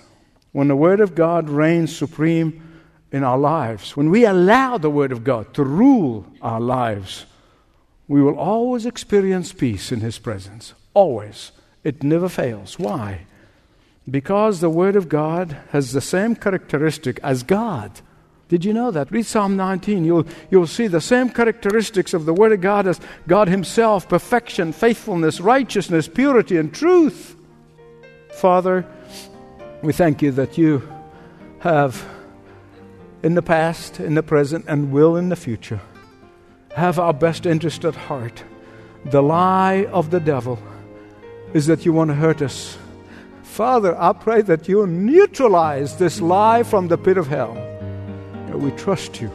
when 0.53 0.69
the 0.69 0.75
Word 0.75 1.01
of 1.01 1.15
God 1.15 1.49
reigns 1.49 1.95
supreme 1.95 2.61
in 3.11 3.23
our 3.23 3.37
lives, 3.37 3.97
when 3.97 4.09
we 4.09 4.25
allow 4.25 4.77
the 4.77 4.89
Word 4.89 5.11
of 5.11 5.23
God 5.23 5.53
to 5.55 5.63
rule 5.63 6.25
our 6.41 6.61
lives, 6.61 7.25
we 8.07 8.21
will 8.21 8.37
always 8.37 8.85
experience 8.85 9.51
peace 9.51 9.91
in 9.91 9.99
His 9.99 10.19
presence. 10.19 10.73
Always. 10.93 11.51
It 11.83 12.03
never 12.03 12.29
fails. 12.29 12.79
Why? 12.79 13.25
Because 14.09 14.59
the 14.59 14.69
Word 14.69 14.95
of 14.95 15.09
God 15.09 15.57
has 15.71 15.91
the 15.91 16.01
same 16.01 16.35
characteristic 16.35 17.19
as 17.23 17.43
God. 17.43 17.91
Did 18.49 18.63
you 18.65 18.73
know 18.73 18.91
that? 18.91 19.11
Read 19.11 19.25
Psalm 19.25 19.57
19. 19.57 20.05
You'll, 20.05 20.27
you'll 20.51 20.67
see 20.67 20.87
the 20.87 21.01
same 21.01 21.29
characteristics 21.29 22.13
of 22.13 22.25
the 22.25 22.33
Word 22.33 22.51
of 22.51 22.61
God 22.61 22.85
as 22.85 22.99
God 23.27 23.47
Himself 23.47 24.07
perfection, 24.07 24.73
faithfulness, 24.73 25.41
righteousness, 25.41 26.07
purity, 26.07 26.57
and 26.57 26.71
truth. 26.73 27.35
Father, 28.33 28.85
we 29.83 29.91
thank 29.93 30.21
you 30.21 30.31
that 30.31 30.57
you 30.57 30.81
have, 31.59 32.03
in 33.21 33.35
the 33.35 33.41
past, 33.41 33.99
in 33.99 34.15
the 34.15 34.23
present, 34.23 34.65
and 34.67 34.91
will 34.91 35.17
in 35.17 35.29
the 35.29 35.35
future, 35.35 35.81
have 36.75 36.97
our 36.97 37.13
best 37.13 37.45
interest 37.45 37.85
at 37.85 37.93
heart. 37.93 38.43
The 39.05 39.21
lie 39.21 39.85
of 39.91 40.09
the 40.09 40.21
devil 40.21 40.57
is 41.53 41.67
that 41.67 41.85
you 41.85 41.93
want 41.93 42.09
to 42.09 42.15
hurt 42.15 42.41
us. 42.41 42.77
Father, 43.43 43.95
I 44.01 44.13
pray 44.13 44.41
that 44.41 44.67
you 44.67 44.87
neutralize 44.87 45.97
this 45.97 46.21
lie 46.21 46.63
from 46.63 46.87
the 46.87 46.97
pit 46.97 47.17
of 47.17 47.27
hell. 47.27 47.53
We 48.53 48.71
trust 48.71 49.21
you 49.21 49.29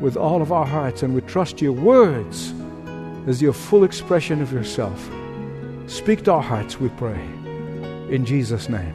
with 0.00 0.16
all 0.16 0.42
of 0.42 0.50
our 0.50 0.66
hearts, 0.66 1.02
and 1.02 1.14
we 1.14 1.20
trust 1.20 1.62
your 1.62 1.72
words 1.72 2.52
as 3.26 3.40
your 3.40 3.52
full 3.52 3.84
expression 3.84 4.42
of 4.42 4.52
yourself. 4.52 5.10
Speak 5.86 6.24
to 6.24 6.32
our 6.32 6.42
hearts, 6.42 6.80
we 6.80 6.88
pray. 6.90 7.20
In 8.10 8.24
Jesus' 8.24 8.68
name, 8.68 8.94